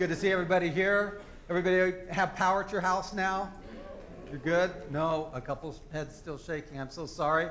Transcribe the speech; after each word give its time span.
Good 0.00 0.08
to 0.08 0.16
see 0.16 0.32
everybody 0.32 0.70
here. 0.70 1.20
Everybody 1.50 1.92
have 2.08 2.34
power 2.34 2.64
at 2.64 2.72
your 2.72 2.80
house 2.80 3.12
now? 3.12 3.52
You're 4.30 4.38
good? 4.38 4.70
No, 4.90 5.30
a 5.34 5.42
couple 5.42 5.76
heads 5.92 6.16
still 6.16 6.38
shaking. 6.38 6.80
I'm 6.80 6.88
so 6.88 7.04
sorry. 7.04 7.50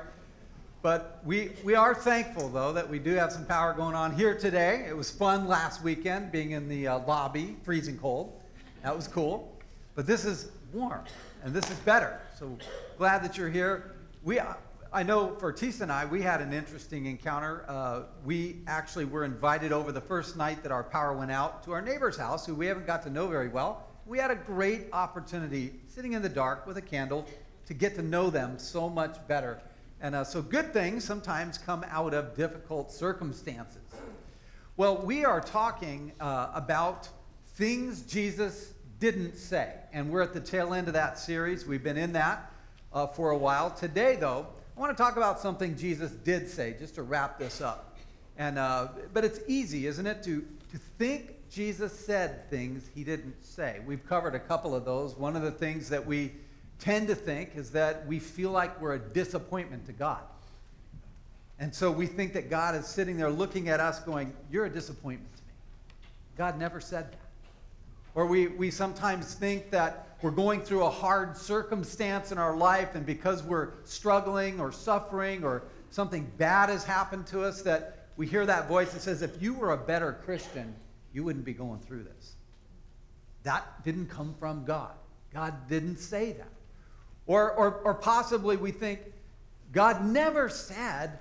But 0.82 1.20
we, 1.24 1.52
we 1.62 1.76
are 1.76 1.94
thankful, 1.94 2.48
though, 2.48 2.72
that 2.72 2.90
we 2.90 2.98
do 2.98 3.12
have 3.12 3.30
some 3.30 3.46
power 3.46 3.72
going 3.72 3.94
on 3.94 4.16
here 4.16 4.36
today. 4.36 4.84
It 4.88 4.96
was 4.96 5.12
fun 5.12 5.46
last 5.46 5.84
weekend 5.84 6.32
being 6.32 6.50
in 6.50 6.68
the 6.68 6.88
uh, 6.88 6.98
lobby, 7.06 7.56
freezing 7.62 7.96
cold. 7.96 8.32
That 8.82 8.96
was 8.96 9.06
cool. 9.06 9.56
But 9.94 10.08
this 10.08 10.24
is 10.24 10.50
warm, 10.72 11.04
and 11.44 11.54
this 11.54 11.70
is 11.70 11.78
better. 11.78 12.20
So 12.36 12.58
glad 12.98 13.22
that 13.22 13.38
you're 13.38 13.48
here. 13.48 13.94
We, 14.24 14.40
I 14.92 15.04
know 15.04 15.36
for 15.36 15.52
Tisa 15.52 15.82
and 15.82 15.92
I, 15.92 16.04
we 16.04 16.20
had 16.20 16.40
an 16.40 16.52
interesting 16.52 17.06
encounter. 17.06 17.64
Uh, 17.68 18.02
we 18.24 18.56
actually 18.66 19.04
were 19.04 19.24
invited 19.24 19.70
over 19.70 19.92
the 19.92 20.00
first 20.00 20.36
night 20.36 20.64
that 20.64 20.72
our 20.72 20.82
power 20.82 21.12
went 21.12 21.30
out 21.30 21.62
to 21.64 21.72
our 21.72 21.80
neighbor's 21.80 22.16
house, 22.16 22.44
who 22.44 22.56
we 22.56 22.66
haven't 22.66 22.88
got 22.88 23.00
to 23.04 23.10
know 23.10 23.28
very 23.28 23.48
well. 23.48 23.86
We 24.04 24.18
had 24.18 24.32
a 24.32 24.34
great 24.34 24.88
opportunity 24.92 25.74
sitting 25.86 26.14
in 26.14 26.22
the 26.22 26.28
dark 26.28 26.66
with 26.66 26.76
a 26.76 26.82
candle 26.82 27.24
to 27.66 27.74
get 27.74 27.94
to 27.96 28.02
know 28.02 28.30
them 28.30 28.58
so 28.58 28.88
much 28.88 29.16
better. 29.28 29.62
And 30.00 30.16
uh, 30.16 30.24
so 30.24 30.42
good 30.42 30.72
things 30.72 31.04
sometimes 31.04 31.56
come 31.56 31.84
out 31.88 32.12
of 32.12 32.34
difficult 32.34 32.90
circumstances. 32.90 33.82
Well, 34.76 34.96
we 34.96 35.24
are 35.24 35.40
talking 35.40 36.10
uh, 36.18 36.50
about 36.52 37.08
things 37.54 38.02
Jesus 38.02 38.74
didn't 38.98 39.36
say. 39.36 39.72
And 39.92 40.10
we're 40.10 40.22
at 40.22 40.32
the 40.32 40.40
tail 40.40 40.74
end 40.74 40.88
of 40.88 40.94
that 40.94 41.16
series. 41.16 41.64
We've 41.64 41.84
been 41.84 41.96
in 41.96 42.12
that 42.14 42.52
uh, 42.92 43.06
for 43.06 43.30
a 43.30 43.38
while. 43.38 43.70
Today, 43.70 44.16
though, 44.16 44.48
I 44.80 44.82
want 44.82 44.96
to 44.96 45.02
talk 45.02 45.18
about 45.18 45.38
something 45.38 45.76
Jesus 45.76 46.10
did 46.10 46.48
say, 46.48 46.74
just 46.78 46.94
to 46.94 47.02
wrap 47.02 47.38
this 47.38 47.60
up. 47.60 47.98
And, 48.38 48.58
uh, 48.58 48.88
but 49.12 49.26
it's 49.26 49.40
easy, 49.46 49.86
isn't 49.86 50.06
it, 50.06 50.22
to, 50.22 50.40
to 50.72 50.78
think 50.96 51.34
Jesus 51.50 51.92
said 51.92 52.48
things 52.48 52.88
he 52.94 53.04
didn't 53.04 53.44
say. 53.44 53.80
We've 53.84 54.02
covered 54.08 54.34
a 54.34 54.38
couple 54.38 54.74
of 54.74 54.86
those. 54.86 55.14
One 55.18 55.36
of 55.36 55.42
the 55.42 55.50
things 55.50 55.90
that 55.90 56.06
we 56.06 56.32
tend 56.78 57.08
to 57.08 57.14
think 57.14 57.56
is 57.56 57.72
that 57.72 58.06
we 58.06 58.18
feel 58.18 58.52
like 58.52 58.80
we're 58.80 58.94
a 58.94 58.98
disappointment 58.98 59.84
to 59.84 59.92
God. 59.92 60.22
And 61.58 61.74
so 61.74 61.90
we 61.90 62.06
think 62.06 62.32
that 62.32 62.48
God 62.48 62.74
is 62.74 62.86
sitting 62.86 63.18
there 63.18 63.28
looking 63.28 63.68
at 63.68 63.80
us 63.80 64.00
going, 64.00 64.32
You're 64.50 64.64
a 64.64 64.70
disappointment 64.70 65.36
to 65.36 65.42
me. 65.42 65.52
God 66.38 66.58
never 66.58 66.80
said 66.80 67.12
that. 67.12 67.18
Or 68.14 68.24
we, 68.24 68.46
we 68.46 68.70
sometimes 68.70 69.34
think 69.34 69.72
that 69.72 70.09
we're 70.22 70.30
going 70.30 70.60
through 70.60 70.84
a 70.84 70.90
hard 70.90 71.36
circumstance 71.36 72.32
in 72.32 72.38
our 72.38 72.56
life, 72.56 72.94
and 72.94 73.06
because 73.06 73.42
we're 73.42 73.70
struggling 73.84 74.60
or 74.60 74.70
suffering 74.70 75.44
or 75.44 75.62
something 75.90 76.30
bad 76.36 76.68
has 76.68 76.84
happened 76.84 77.26
to 77.28 77.42
us, 77.42 77.62
that 77.62 78.08
we 78.16 78.26
hear 78.26 78.44
that 78.46 78.68
voice 78.68 78.92
that 78.92 79.00
says, 79.00 79.22
if 79.22 79.40
you 79.42 79.54
were 79.54 79.72
a 79.72 79.76
better 79.76 80.18
Christian, 80.24 80.74
you 81.12 81.24
wouldn't 81.24 81.44
be 81.44 81.54
going 81.54 81.80
through 81.80 82.04
this. 82.04 82.34
That 83.44 83.82
didn't 83.84 84.08
come 84.08 84.34
from 84.38 84.64
God. 84.64 84.92
God 85.32 85.68
didn't 85.68 85.98
say 85.98 86.32
that. 86.32 86.52
Or, 87.26 87.52
or, 87.52 87.74
or 87.84 87.94
possibly 87.94 88.56
we 88.56 88.72
think, 88.72 89.00
God 89.72 90.04
never 90.04 90.48
said 90.48 91.18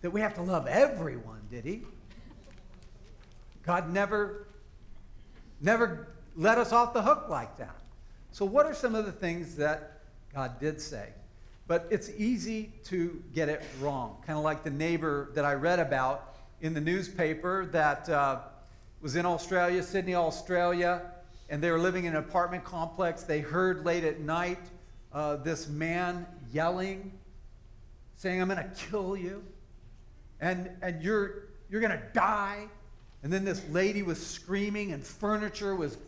that 0.00 0.10
we 0.10 0.20
have 0.20 0.34
to 0.34 0.42
love 0.42 0.66
everyone, 0.66 1.40
did 1.50 1.64
he? 1.64 1.82
God 3.66 3.92
never, 3.92 4.46
never 5.60 6.08
let 6.36 6.58
us 6.58 6.72
off 6.72 6.92
the 6.94 7.02
hook 7.02 7.26
like 7.28 7.56
that. 7.58 7.74
So, 8.34 8.44
what 8.44 8.66
are 8.66 8.74
some 8.74 8.96
of 8.96 9.06
the 9.06 9.12
things 9.12 9.54
that 9.54 10.00
God 10.34 10.58
did 10.58 10.80
say? 10.80 11.10
But 11.68 11.86
it's 11.88 12.10
easy 12.16 12.72
to 12.86 13.22
get 13.32 13.48
it 13.48 13.62
wrong. 13.80 14.16
Kind 14.26 14.36
of 14.36 14.42
like 14.42 14.64
the 14.64 14.70
neighbor 14.70 15.30
that 15.34 15.44
I 15.44 15.52
read 15.52 15.78
about 15.78 16.34
in 16.60 16.74
the 16.74 16.80
newspaper 16.80 17.66
that 17.66 18.08
uh, 18.08 18.40
was 19.00 19.14
in 19.14 19.24
Australia, 19.24 19.84
Sydney, 19.84 20.16
Australia, 20.16 21.02
and 21.48 21.62
they 21.62 21.70
were 21.70 21.78
living 21.78 22.06
in 22.06 22.16
an 22.16 22.18
apartment 22.18 22.64
complex. 22.64 23.22
They 23.22 23.38
heard 23.38 23.84
late 23.84 24.02
at 24.02 24.18
night 24.18 24.58
uh, 25.12 25.36
this 25.36 25.68
man 25.68 26.26
yelling, 26.52 27.12
saying, 28.16 28.42
I'm 28.42 28.48
going 28.48 28.58
to 28.58 28.74
kill 28.74 29.16
you, 29.16 29.44
and, 30.40 30.70
and 30.82 31.00
you're, 31.00 31.44
you're 31.70 31.80
going 31.80 31.96
to 31.96 32.04
die. 32.12 32.66
And 33.22 33.32
then 33.32 33.44
this 33.44 33.62
lady 33.70 34.02
was 34.02 34.20
screaming, 34.26 34.90
and 34.90 35.04
furniture 35.04 35.76
was 35.76 35.98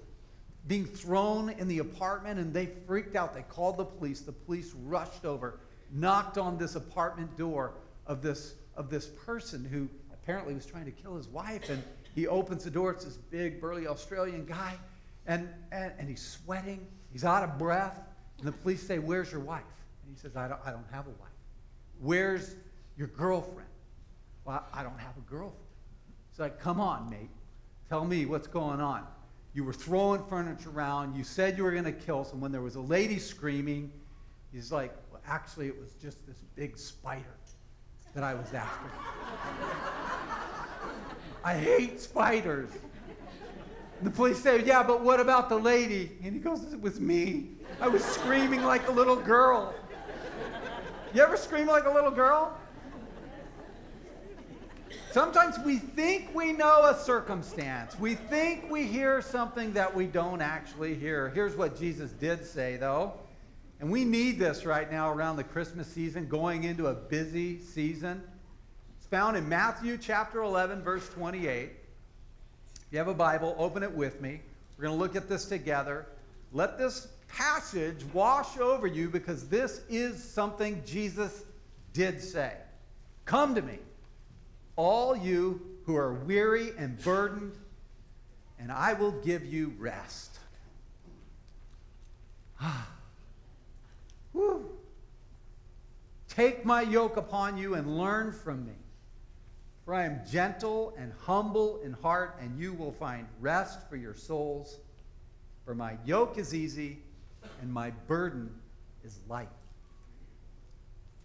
being 0.66 0.84
thrown 0.84 1.50
in 1.50 1.68
the 1.68 1.78
apartment, 1.78 2.40
and 2.40 2.52
they 2.52 2.66
freaked 2.86 3.14
out. 3.14 3.34
They 3.34 3.42
called 3.42 3.76
the 3.76 3.84
police. 3.84 4.20
The 4.20 4.32
police 4.32 4.74
rushed 4.84 5.24
over, 5.24 5.60
knocked 5.92 6.38
on 6.38 6.58
this 6.58 6.74
apartment 6.74 7.36
door 7.36 7.74
of 8.06 8.22
this, 8.22 8.54
of 8.76 8.90
this 8.90 9.06
person 9.06 9.64
who 9.64 9.88
apparently 10.12 10.54
was 10.54 10.66
trying 10.66 10.86
to 10.86 10.90
kill 10.90 11.16
his 11.16 11.28
wife. 11.28 11.70
And 11.70 11.82
he 12.14 12.26
opens 12.26 12.64
the 12.64 12.70
door. 12.70 12.90
It's 12.90 13.04
this 13.04 13.16
big, 13.16 13.60
burly 13.60 13.86
Australian 13.86 14.44
guy, 14.44 14.74
and, 15.26 15.48
and, 15.70 15.92
and 15.98 16.08
he's 16.08 16.22
sweating. 16.22 16.86
He's 17.12 17.24
out 17.24 17.44
of 17.44 17.58
breath. 17.58 18.00
And 18.38 18.48
the 18.48 18.52
police 18.52 18.82
say, 18.82 18.98
Where's 18.98 19.30
your 19.30 19.40
wife? 19.40 19.62
And 20.04 20.14
he 20.14 20.20
says, 20.20 20.36
I 20.36 20.48
don't, 20.48 20.60
I 20.64 20.70
don't 20.70 20.86
have 20.90 21.06
a 21.06 21.10
wife. 21.10 21.30
Where's 22.00 22.56
your 22.96 23.08
girlfriend? 23.08 23.68
Well, 24.44 24.64
I 24.72 24.82
don't 24.82 24.98
have 24.98 25.16
a 25.16 25.30
girlfriend. 25.30 25.64
He's 26.30 26.40
like, 26.40 26.60
Come 26.60 26.80
on, 26.80 27.08
mate. 27.08 27.30
Tell 27.88 28.04
me 28.04 28.26
what's 28.26 28.48
going 28.48 28.80
on. 28.80 29.06
You 29.56 29.64
were 29.64 29.72
throwing 29.72 30.22
furniture 30.24 30.68
around. 30.68 31.16
You 31.16 31.24
said 31.24 31.56
you 31.56 31.64
were 31.64 31.70
going 31.70 31.84
to 31.84 31.92
kill 31.92 32.24
someone. 32.24 32.52
There 32.52 32.60
was 32.60 32.74
a 32.74 32.80
lady 32.80 33.18
screaming. 33.18 33.90
He's 34.52 34.70
like, 34.70 34.94
well, 35.10 35.22
actually, 35.26 35.66
it 35.66 35.80
was 35.80 35.94
just 35.94 36.26
this 36.26 36.36
big 36.56 36.76
spider 36.76 37.24
that 38.14 38.22
I 38.22 38.34
was 38.34 38.52
after. 38.52 38.90
I 41.42 41.54
hate 41.54 42.02
spiders. 42.02 42.68
The 44.02 44.10
police 44.10 44.42
say, 44.42 44.62
yeah, 44.62 44.82
but 44.82 45.02
what 45.02 45.20
about 45.20 45.48
the 45.48 45.56
lady? 45.56 46.18
And 46.22 46.34
he 46.34 46.38
goes, 46.38 46.70
it 46.70 46.82
was 46.82 47.00
me. 47.00 47.52
I 47.80 47.88
was 47.88 48.04
screaming 48.04 48.62
like 48.62 48.86
a 48.88 48.92
little 48.92 49.16
girl. 49.16 49.74
You 51.14 51.22
ever 51.22 51.38
scream 51.38 51.66
like 51.66 51.86
a 51.86 51.90
little 51.90 52.10
girl? 52.10 52.54
Sometimes 55.16 55.58
we 55.60 55.78
think 55.78 56.28
we 56.34 56.52
know 56.52 56.84
a 56.84 56.94
circumstance. 56.94 57.98
We 57.98 58.16
think 58.16 58.70
we 58.70 58.82
hear 58.84 59.22
something 59.22 59.72
that 59.72 59.94
we 59.94 60.06
don't 60.06 60.42
actually 60.42 60.94
hear. 60.94 61.30
Here's 61.30 61.56
what 61.56 61.78
Jesus 61.78 62.10
did 62.10 62.44
say, 62.44 62.76
though. 62.76 63.14
And 63.80 63.90
we 63.90 64.04
need 64.04 64.38
this 64.38 64.66
right 64.66 64.92
now 64.92 65.10
around 65.10 65.36
the 65.36 65.44
Christmas 65.44 65.86
season, 65.86 66.28
going 66.28 66.64
into 66.64 66.88
a 66.88 66.92
busy 66.92 67.60
season. 67.60 68.22
It's 68.98 69.06
found 69.06 69.38
in 69.38 69.48
Matthew 69.48 69.96
chapter 69.96 70.42
11, 70.42 70.82
verse 70.82 71.08
28. 71.08 71.48
If 71.48 71.70
you 72.90 72.98
have 72.98 73.08
a 73.08 73.14
Bible, 73.14 73.56
open 73.58 73.82
it 73.82 73.92
with 73.92 74.20
me. 74.20 74.42
We're 74.76 74.84
going 74.84 74.98
to 74.98 75.02
look 75.02 75.16
at 75.16 75.30
this 75.30 75.46
together. 75.46 76.04
Let 76.52 76.76
this 76.76 77.08
passage 77.28 78.04
wash 78.12 78.58
over 78.58 78.86
you 78.86 79.08
because 79.08 79.48
this 79.48 79.80
is 79.88 80.22
something 80.22 80.82
Jesus 80.84 81.44
did 81.94 82.20
say. 82.20 82.52
Come 83.24 83.54
to 83.54 83.62
me 83.62 83.78
all 84.76 85.16
you 85.16 85.60
who 85.84 85.96
are 85.96 86.12
weary 86.12 86.72
and 86.78 87.02
burdened, 87.02 87.56
and 88.58 88.70
I 88.70 88.92
will 88.92 89.12
give 89.12 89.44
you 89.44 89.74
rest. 89.78 90.38
Whew. 94.32 94.70
Take 96.28 96.64
my 96.64 96.82
yoke 96.82 97.16
upon 97.16 97.56
you 97.56 97.74
and 97.74 97.98
learn 97.98 98.32
from 98.32 98.66
me. 98.66 98.74
For 99.84 99.94
I 99.94 100.04
am 100.04 100.20
gentle 100.28 100.92
and 100.98 101.12
humble 101.24 101.80
in 101.82 101.92
heart, 101.92 102.36
and 102.40 102.58
you 102.58 102.72
will 102.74 102.92
find 102.92 103.26
rest 103.40 103.88
for 103.88 103.96
your 103.96 104.14
souls. 104.14 104.78
For 105.64 105.74
my 105.74 105.96
yoke 106.04 106.38
is 106.38 106.54
easy 106.54 106.98
and 107.60 107.72
my 107.72 107.90
burden 108.06 108.50
is 109.04 109.18
light. 109.28 109.48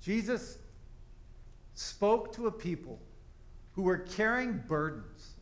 Jesus 0.01 0.57
spoke 1.73 2.33
to 2.33 2.47
a 2.47 2.51
people 2.51 2.99
who 3.73 3.83
were 3.83 3.97
carrying 3.97 4.63
burdens. 4.67 5.35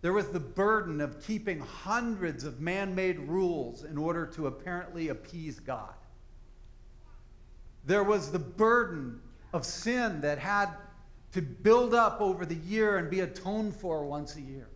There 0.00 0.12
was 0.12 0.28
the 0.28 0.40
burden 0.40 1.00
of 1.00 1.22
keeping 1.22 1.60
hundreds 1.60 2.44
of 2.44 2.60
man 2.60 2.94
made 2.94 3.18
rules 3.20 3.84
in 3.84 3.96
order 3.96 4.26
to 4.26 4.48
apparently 4.48 5.08
appease 5.08 5.60
God. 5.60 5.94
There 7.84 8.04
was 8.04 8.30
the 8.30 8.38
burden 8.38 9.20
of 9.52 9.64
sin 9.64 10.20
that 10.20 10.38
had 10.38 10.70
to 11.32 11.42
build 11.42 11.94
up 11.94 12.20
over 12.20 12.44
the 12.44 12.56
year 12.56 12.98
and 12.98 13.10
be 13.10 13.20
atoned 13.20 13.74
for 13.74 14.04
once 14.04 14.36
a 14.36 14.40
year 14.40 14.68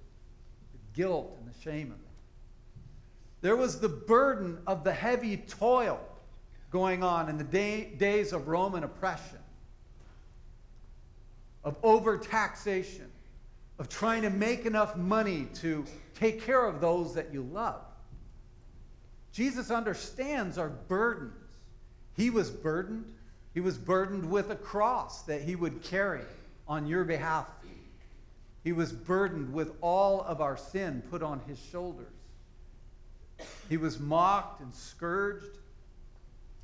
the 0.72 1.02
guilt 1.02 1.36
and 1.38 1.52
the 1.52 1.60
shame 1.60 1.88
of 1.88 1.98
it. 1.98 2.02
There 3.42 3.56
was 3.56 3.80
the 3.80 3.88
burden 3.88 4.58
of 4.66 4.84
the 4.84 4.92
heavy 4.92 5.36
toil 5.36 6.00
going 6.70 7.02
on 7.02 7.28
in 7.28 7.36
the 7.36 7.44
day, 7.44 7.92
days 7.96 8.32
of 8.32 8.48
Roman 8.48 8.84
oppression 8.84 9.38
of 11.66 11.82
overtaxation, 11.82 13.08
of 13.80 13.88
trying 13.88 14.22
to 14.22 14.30
make 14.30 14.64
enough 14.64 14.96
money 14.96 15.48
to 15.52 15.84
take 16.14 16.40
care 16.40 16.64
of 16.64 16.80
those 16.80 17.12
that 17.14 17.32
you 17.32 17.42
love. 17.42 17.82
Jesus 19.32 19.70
understands 19.70 20.58
our 20.58 20.68
burdens. 20.70 21.34
He 22.16 22.30
was 22.30 22.50
burdened. 22.50 23.04
He 23.52 23.60
was 23.60 23.76
burdened 23.76 24.30
with 24.30 24.50
a 24.50 24.56
cross 24.56 25.22
that 25.22 25.42
he 25.42 25.56
would 25.56 25.82
carry 25.82 26.22
on 26.68 26.86
your 26.86 27.04
behalf. 27.04 27.46
He 28.62 28.72
was 28.72 28.92
burdened 28.92 29.52
with 29.52 29.72
all 29.80 30.22
of 30.22 30.40
our 30.40 30.56
sin 30.56 31.02
put 31.10 31.22
on 31.22 31.40
his 31.46 31.58
shoulders. 31.70 32.06
He 33.68 33.76
was 33.76 33.98
mocked 33.98 34.60
and 34.60 34.72
scourged, 34.72 35.58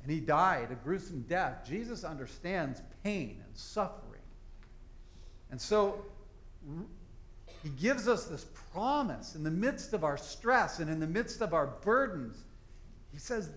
and 0.01 0.11
he 0.11 0.19
died 0.19 0.69
a 0.71 0.75
gruesome 0.75 1.25
death. 1.27 1.65
Jesus 1.67 2.03
understands 2.03 2.81
pain 3.03 3.41
and 3.45 3.55
suffering. 3.55 4.12
And 5.53 5.61
so 5.61 6.03
he 7.61 7.69
gives 7.79 8.07
us 8.07 8.25
this 8.25 8.43
promise 8.73 9.35
in 9.35 9.43
the 9.43 9.51
midst 9.51 9.93
of 9.93 10.03
our 10.03 10.17
stress 10.17 10.79
and 10.79 10.89
in 10.89 10.99
the 10.99 11.05
midst 11.05 11.41
of 11.41 11.53
our 11.53 11.67
burdens. 11.67 12.39
He 13.11 13.19
says, 13.19 13.51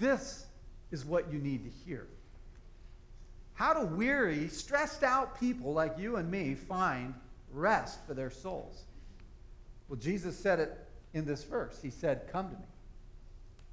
This 0.00 0.46
is 0.90 1.04
what 1.04 1.32
you 1.32 1.38
need 1.38 1.62
to 1.62 1.70
hear. 1.86 2.08
How 3.54 3.72
do 3.72 3.86
weary, 3.86 4.48
stressed 4.48 5.04
out 5.04 5.38
people 5.38 5.72
like 5.72 5.96
you 5.96 6.16
and 6.16 6.28
me 6.28 6.56
find 6.56 7.14
rest 7.52 8.04
for 8.04 8.14
their 8.14 8.30
souls? 8.30 8.82
Well, 9.88 10.00
Jesus 10.00 10.36
said 10.36 10.58
it 10.58 10.76
in 11.14 11.24
this 11.24 11.44
verse. 11.44 11.78
He 11.80 11.90
said, 11.90 12.22
Come 12.32 12.48
to 12.48 12.56
me. 12.56 12.66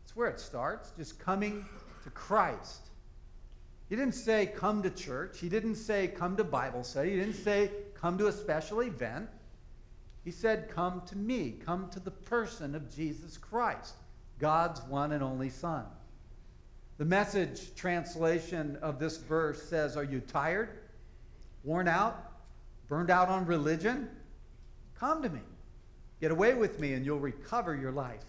That's 0.04 0.16
where 0.16 0.30
it 0.30 0.40
starts, 0.40 0.92
just 0.96 1.18
coming 1.18 1.66
to 2.04 2.12
Christ. 2.12 2.90
He 3.90 3.96
didn't 3.96 4.16
say, 4.16 4.48
Come 4.48 4.84
to 4.84 4.90
church. 4.90 5.40
He 5.40 5.50
didn't 5.50 5.76
say, 5.76 6.08
Come 6.08 6.36
to 6.38 6.44
Bible 6.44 6.84
study. 6.84 7.12
He 7.12 7.16
didn't 7.18 7.36
say, 7.36 7.72
Come 7.94 8.18
to 8.18 8.28
a 8.28 8.32
special 8.32 8.82
event. 8.82 9.30
He 10.24 10.32
said, 10.32 10.70
Come 10.70 11.02
to 11.08 11.18
me. 11.18 11.56
Come 11.66 11.90
to 11.92 12.00
the 12.00 12.12
person 12.12 12.76
of 12.76 12.94
Jesus 12.94 13.38
Christ, 13.38 13.96
God's 14.40 14.82
one 14.84 15.14
and 15.14 15.24
only 15.24 15.50
Son. 15.50 15.86
The 16.98 17.06
message 17.06 17.76
translation 17.76 18.78
of 18.82 19.00
this 19.00 19.18
verse 19.18 19.62
says, 19.62 19.96
Are 19.96 20.04
you 20.04 20.20
tired, 20.20 20.70
worn 21.64 21.88
out, 21.88 22.32
burned 22.90 23.10
out 23.10 23.30
on 23.30 23.46
religion? 23.46 24.10
Come 25.00 25.22
to 25.22 25.30
me. 25.30 25.42
Get 26.20 26.32
away 26.32 26.56
with 26.56 26.80
me, 26.80 26.94
and 26.94 27.06
you'll 27.06 27.20
recover 27.20 27.76
your 27.76 27.92
life. 27.92 28.26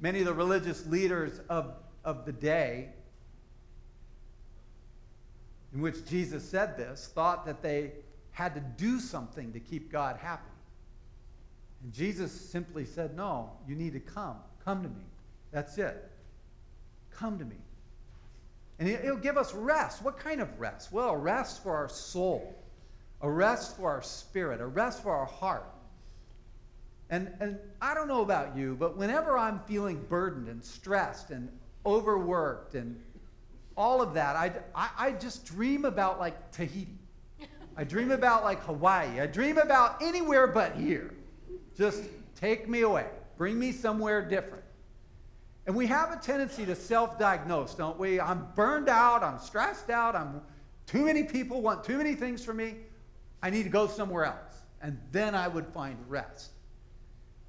Many 0.00 0.20
of 0.20 0.26
the 0.26 0.34
religious 0.34 0.86
leaders 0.86 1.40
of, 1.48 1.74
of 2.04 2.24
the 2.24 2.32
day 2.32 2.90
in 5.72 5.80
which 5.80 6.06
Jesus 6.06 6.44
said 6.48 6.76
this 6.76 7.10
thought 7.14 7.46
that 7.46 7.62
they 7.62 7.92
had 8.32 8.54
to 8.54 8.60
do 8.60 9.00
something 9.00 9.52
to 9.52 9.60
keep 9.60 9.90
God 9.90 10.16
happy. 10.16 10.44
And 11.82 11.92
Jesus 11.92 12.32
simply 12.32 12.84
said, 12.84 13.16
No, 13.16 13.50
you 13.66 13.74
need 13.74 13.92
to 13.92 14.00
come. 14.00 14.36
Come 14.64 14.82
to 14.82 14.88
me. 14.88 15.04
That's 15.52 15.78
it. 15.78 16.10
Come 17.10 17.38
to 17.38 17.44
me. 17.44 17.56
And 18.78 18.88
he'll 18.88 19.16
give 19.16 19.36
us 19.36 19.54
rest. 19.54 20.02
What 20.02 20.18
kind 20.18 20.40
of 20.40 20.58
rest? 20.58 20.90
Well, 20.90 21.10
a 21.10 21.16
rest 21.16 21.62
for 21.62 21.76
our 21.76 21.88
soul, 21.88 22.54
a 23.20 23.30
rest 23.30 23.76
for 23.76 23.90
our 23.90 24.02
spirit, 24.02 24.60
a 24.60 24.66
rest 24.66 25.02
for 25.02 25.14
our 25.14 25.26
heart. 25.26 25.66
And, 27.10 27.30
and 27.40 27.58
I 27.82 27.92
don't 27.92 28.08
know 28.08 28.22
about 28.22 28.56
you, 28.56 28.76
but 28.78 28.96
whenever 28.96 29.36
I'm 29.36 29.60
feeling 29.66 30.02
burdened 30.08 30.48
and 30.48 30.64
stressed 30.64 31.30
and 31.30 31.50
overworked 31.84 32.74
and 32.74 32.98
all 33.76 34.02
of 34.02 34.14
that, 34.14 34.36
I, 34.36 34.52
I, 34.74 34.90
I 34.98 35.10
just 35.12 35.46
dream 35.46 35.84
about 35.84 36.18
like 36.18 36.52
Tahiti. 36.52 36.98
I 37.76 37.84
dream 37.84 38.10
about 38.10 38.44
like 38.44 38.62
Hawaii. 38.64 39.20
I 39.20 39.26
dream 39.26 39.56
about 39.56 40.02
anywhere 40.02 40.46
but 40.46 40.74
here. 40.74 41.14
Just 41.76 42.04
take 42.34 42.68
me 42.68 42.82
away. 42.82 43.06
Bring 43.38 43.58
me 43.58 43.72
somewhere 43.72 44.28
different. 44.28 44.64
And 45.66 45.76
we 45.76 45.86
have 45.86 46.12
a 46.12 46.16
tendency 46.16 46.66
to 46.66 46.74
self 46.74 47.18
diagnose, 47.18 47.74
don't 47.74 47.98
we? 47.98 48.20
I'm 48.20 48.48
burned 48.54 48.88
out, 48.88 49.22
I'm 49.22 49.38
stressed 49.38 49.88
out, 49.88 50.14
I'm 50.16 50.40
too 50.86 51.04
many 51.04 51.22
people 51.22 51.62
want 51.62 51.84
too 51.84 51.96
many 51.96 52.14
things 52.14 52.44
from 52.44 52.56
me. 52.56 52.76
I 53.42 53.50
need 53.50 53.62
to 53.62 53.68
go 53.68 53.86
somewhere 53.86 54.24
else. 54.24 54.62
And 54.82 54.98
then 55.12 55.34
I 55.34 55.48
would 55.48 55.66
find 55.68 55.96
rest. 56.08 56.50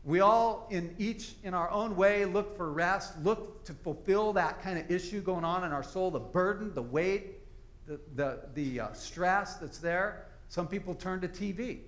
We 0.03 0.19
all, 0.19 0.67
in 0.71 0.95
each 0.97 1.33
in 1.43 1.53
our 1.53 1.69
own 1.69 1.95
way, 1.95 2.25
look 2.25 2.57
for 2.57 2.71
rest, 2.71 3.13
look 3.23 3.63
to 3.65 3.73
fulfill 3.73 4.33
that 4.33 4.61
kind 4.63 4.79
of 4.79 4.89
issue 4.89 5.21
going 5.21 5.45
on 5.45 5.63
in 5.63 5.71
our 5.71 5.83
soul, 5.83 6.09
the 6.09 6.19
burden, 6.19 6.73
the 6.73 6.81
weight, 6.81 7.39
the, 7.85 7.99
the, 8.15 8.39
the 8.55 8.79
uh, 8.79 8.93
stress 8.93 9.57
that's 9.57 9.77
there. 9.77 10.25
Some 10.49 10.67
people 10.67 10.95
turn 10.95 11.21
to 11.21 11.27
TV. 11.27 11.81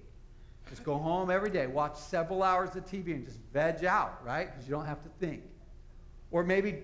Just 0.69 0.83
go 0.83 0.97
home 0.97 1.29
every 1.29 1.49
day, 1.49 1.67
watch 1.67 1.97
several 1.97 2.43
hours 2.43 2.75
of 2.75 2.85
TV, 2.85 3.07
and 3.13 3.25
just 3.25 3.39
veg 3.51 3.83
out, 3.83 4.23
right? 4.23 4.51
Because 4.51 4.67
you 4.67 4.73
don't 4.73 4.85
have 4.85 5.03
to 5.03 5.09
think. 5.19 5.43
Or 6.31 6.43
maybe 6.43 6.83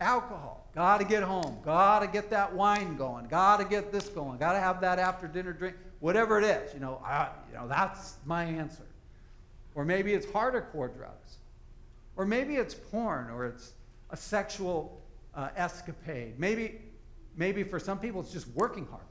alcohol. 0.00 0.68
Got 0.74 0.98
to 0.98 1.04
get 1.04 1.22
home. 1.22 1.58
Got 1.64 2.00
to 2.00 2.06
get 2.06 2.30
that 2.30 2.52
wine 2.52 2.96
going. 2.96 3.26
Got 3.28 3.58
to 3.58 3.64
get 3.64 3.92
this 3.92 4.08
going. 4.08 4.38
Got 4.38 4.54
to 4.54 4.60
have 4.60 4.80
that 4.80 4.98
after 4.98 5.28
dinner 5.28 5.52
drink. 5.52 5.76
Whatever 6.00 6.38
it 6.40 6.44
is, 6.44 6.74
you 6.74 6.80
know, 6.80 7.00
I, 7.04 7.28
you 7.48 7.56
know, 7.56 7.68
that's 7.68 8.16
my 8.24 8.44
answer. 8.44 8.82
Or 9.74 9.84
maybe 9.84 10.12
it's 10.12 10.30
harder 10.30 10.68
core 10.72 10.88
drugs. 10.88 11.36
Or 12.16 12.26
maybe 12.26 12.56
it's 12.56 12.74
porn 12.74 13.30
or 13.30 13.46
it's 13.46 13.72
a 14.10 14.16
sexual 14.16 15.02
uh, 15.34 15.48
escapade. 15.56 16.38
Maybe, 16.38 16.80
maybe 17.36 17.62
for 17.62 17.78
some 17.78 17.98
people 17.98 18.20
it's 18.20 18.32
just 18.32 18.48
working 18.48 18.86
hard. 18.86 19.02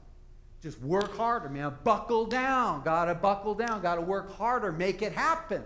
Just 0.62 0.80
work 0.80 1.16
harder, 1.16 1.48
man. 1.48 1.74
Buckle 1.82 2.26
down. 2.26 2.84
Got 2.84 3.06
to 3.06 3.16
buckle 3.16 3.54
down. 3.54 3.82
Got 3.82 3.96
to 3.96 4.00
work 4.00 4.32
harder. 4.36 4.70
Make 4.70 5.02
it 5.02 5.12
happen. 5.12 5.64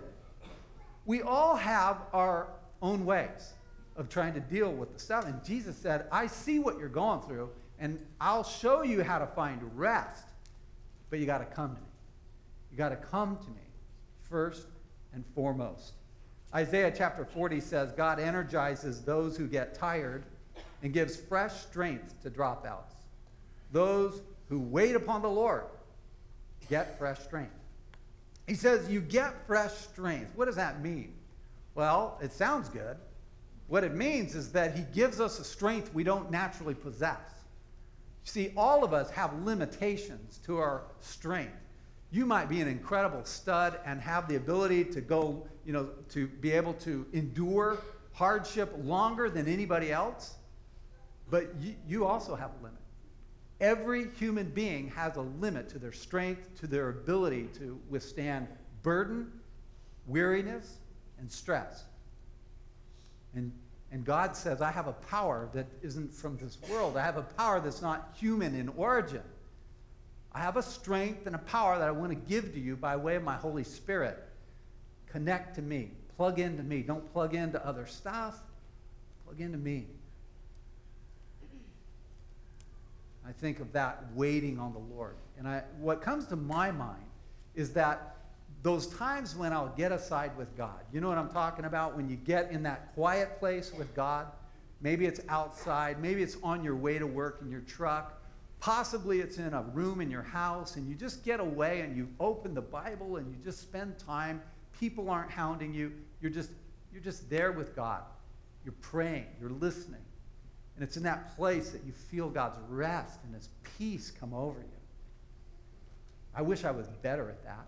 We 1.05 1.21
all 1.21 1.55
have 1.55 2.01
our 2.13 2.47
own 2.81 3.05
ways 3.05 3.53
of 3.95 4.09
trying 4.09 4.33
to 4.33 4.39
deal 4.39 4.71
with 4.71 4.93
the 4.93 4.99
stuff. 4.99 5.25
And 5.25 5.43
Jesus 5.43 5.77
said, 5.77 6.07
I 6.11 6.25
see 6.25 6.57
what 6.57 6.79
you're 6.79 6.89
going 6.89 7.21
through, 7.21 7.49
and 7.79 8.03
I'll 8.19 8.43
show 8.43 8.81
you 8.81 9.03
how 9.03 9.19
to 9.19 9.27
find 9.27 9.61
rest. 9.75 10.25
But 11.09 11.19
you 11.19 11.27
got 11.27 11.39
to 11.39 11.45
come 11.45 11.75
to 11.75 11.81
me. 11.81 11.87
You 12.71 12.77
got 12.77 12.89
to 12.89 12.95
come 12.95 13.37
to 13.37 13.49
me 13.51 13.61
first 14.29 14.65
and 15.13 15.23
foremost. 15.33 15.93
Isaiah 16.53 16.93
chapter 16.95 17.25
40 17.25 17.59
says, 17.59 17.91
God 17.91 18.19
energizes 18.19 19.01
those 19.01 19.35
who 19.35 19.47
get 19.47 19.73
tired 19.73 20.23
and 20.81 20.93
gives 20.93 21.15
fresh 21.15 21.53
strength 21.53 22.21
to 22.23 22.29
dropouts. 22.29 22.93
Those 23.71 24.21
who 24.49 24.59
wait 24.59 24.95
upon 24.95 25.21
the 25.21 25.29
Lord 25.29 25.65
get 26.69 26.97
fresh 26.97 27.19
strength. 27.19 27.51
He 28.47 28.55
says, 28.55 28.89
You 28.89 29.01
get 29.01 29.45
fresh 29.45 29.73
strength. 29.73 30.31
What 30.35 30.45
does 30.45 30.55
that 30.55 30.81
mean? 30.81 31.13
Well, 31.75 32.17
it 32.21 32.31
sounds 32.31 32.69
good. 32.69 32.97
What 33.67 33.83
it 33.83 33.93
means 33.93 34.33
is 34.33 34.51
that 34.53 34.75
he 34.75 34.83
gives 34.93 35.19
us 35.19 35.39
a 35.39 35.43
strength 35.43 35.93
we 35.93 36.03
don't 36.03 36.31
naturally 36.31 36.73
possess. 36.73 37.19
You 38.25 38.31
see, 38.31 38.53
all 38.55 38.83
of 38.83 38.93
us 38.93 39.09
have 39.11 39.33
limitations 39.43 40.39
to 40.45 40.57
our 40.57 40.83
strength. 41.01 41.51
You 42.11 42.25
might 42.25 42.47
be 42.47 42.61
an 42.61 42.67
incredible 42.67 43.25
stud 43.25 43.79
and 43.85 43.99
have 44.01 44.27
the 44.27 44.35
ability 44.35 44.85
to 44.85 45.01
go, 45.01 45.45
you 45.65 45.73
know, 45.73 45.89
to 46.09 46.27
be 46.27 46.51
able 46.51 46.73
to 46.75 47.05
endure 47.13 47.79
hardship 48.13 48.73
longer 48.83 49.29
than 49.29 49.47
anybody 49.47 49.91
else, 49.91 50.35
but 51.29 51.53
you, 51.59 51.75
you 51.87 52.05
also 52.05 52.35
have 52.35 52.51
a 52.59 52.63
limit. 52.63 52.79
Every 53.59 54.09
human 54.11 54.49
being 54.49 54.89
has 54.89 55.17
a 55.17 55.21
limit 55.21 55.67
to 55.69 55.79
their 55.79 55.91
strength, 55.91 56.59
to 56.59 56.67
their 56.67 56.89
ability 56.89 57.49
to 57.59 57.79
withstand 57.89 58.47
burden, 58.83 59.31
weariness, 60.05 60.77
and 61.19 61.31
stress. 61.31 61.83
And, 63.35 63.51
and 63.91 64.05
God 64.05 64.35
says, 64.35 64.61
I 64.61 64.71
have 64.71 64.87
a 64.87 64.93
power 64.93 65.49
that 65.53 65.67
isn't 65.81 66.13
from 66.13 66.37
this 66.37 66.57
world. 66.69 66.97
I 66.97 67.03
have 67.03 67.17
a 67.17 67.23
power 67.23 67.59
that's 67.59 67.81
not 67.81 68.15
human 68.17 68.55
in 68.55 68.69
origin. 68.69 69.23
I 70.37 70.39
have 70.41 70.55
a 70.55 70.61
strength 70.61 71.25
and 71.25 71.33
a 71.33 71.39
power 71.39 71.79
that 71.79 71.87
I 71.87 71.91
want 71.91 72.11
to 72.11 72.15
give 72.15 72.53
to 72.53 72.59
you 72.59 72.75
by 72.75 72.95
way 72.95 73.15
of 73.15 73.23
my 73.23 73.37
Holy 73.37 73.63
Spirit. 73.63 74.23
Connect 75.07 75.55
to 75.55 75.63
me. 75.63 75.89
Plug 76.15 76.37
into 76.37 76.61
me. 76.61 76.83
Don't 76.83 77.11
plug 77.11 77.33
into 77.33 77.65
other 77.65 77.87
stuff. 77.87 78.37
Plug 79.25 79.41
into 79.41 79.57
me. 79.57 79.87
I 83.27 83.31
think 83.31 83.59
of 83.59 83.73
that 83.73 84.03
waiting 84.13 84.59
on 84.59 84.73
the 84.73 84.95
Lord. 84.95 85.15
And 85.39 85.47
I, 85.47 85.63
what 85.79 86.03
comes 86.03 86.27
to 86.27 86.35
my 86.35 86.69
mind 86.69 87.03
is 87.55 87.73
that 87.73 88.17
those 88.61 88.85
times 88.85 89.35
when 89.35 89.51
I'll 89.51 89.73
get 89.75 89.91
aside 89.91 90.37
with 90.37 90.55
God. 90.55 90.81
You 90.93 91.01
know 91.01 91.09
what 91.09 91.17
I'm 91.17 91.31
talking 91.31 91.65
about? 91.65 91.97
When 91.97 92.07
you 92.07 92.15
get 92.15 92.51
in 92.51 92.61
that 92.61 92.93
quiet 92.93 93.39
place 93.39 93.73
with 93.75 93.91
God. 93.95 94.27
Maybe 94.81 95.07
it's 95.07 95.21
outside. 95.29 95.99
Maybe 95.99 96.21
it's 96.21 96.37
on 96.43 96.63
your 96.63 96.75
way 96.75 96.99
to 96.99 97.07
work 97.07 97.39
in 97.41 97.49
your 97.49 97.61
truck. 97.61 98.21
Possibly 98.67 99.21
it's 99.21 99.37
in 99.37 99.53
a 99.53 99.61
room 99.61 100.01
in 100.01 100.11
your 100.11 100.23
house 100.23 100.75
and 100.75 100.89
you 100.89 100.93
just 100.93 101.23
get 101.23 101.39
away 101.39 101.79
and 101.79 101.95
you 101.95 102.09
open 102.19 102.53
the 102.53 102.61
Bible 102.61 103.15
and 103.15 103.31
you 103.31 103.37
just 103.41 103.61
spend 103.61 103.97
time. 103.97 104.41
People 104.77 105.09
aren't 105.09 105.31
hounding 105.31 105.73
you. 105.73 105.93
You're 106.19 106.31
just, 106.31 106.49
you're 106.91 107.01
just 107.01 107.29
there 107.29 107.53
with 107.53 107.77
God. 107.77 108.01
You're 108.65 108.75
praying. 108.81 109.27
You're 109.39 109.51
listening. 109.51 110.01
And 110.75 110.83
it's 110.83 110.97
in 110.97 111.03
that 111.03 111.33
place 111.37 111.69
that 111.69 111.85
you 111.85 111.93
feel 111.93 112.29
God's 112.29 112.59
rest 112.67 113.21
and 113.23 113.33
his 113.33 113.47
peace 113.77 114.11
come 114.11 114.33
over 114.33 114.59
you. 114.59 114.81
I 116.35 116.41
wish 116.41 116.65
I 116.65 116.71
was 116.71 116.89
better 117.01 117.29
at 117.29 117.45
that. 117.45 117.67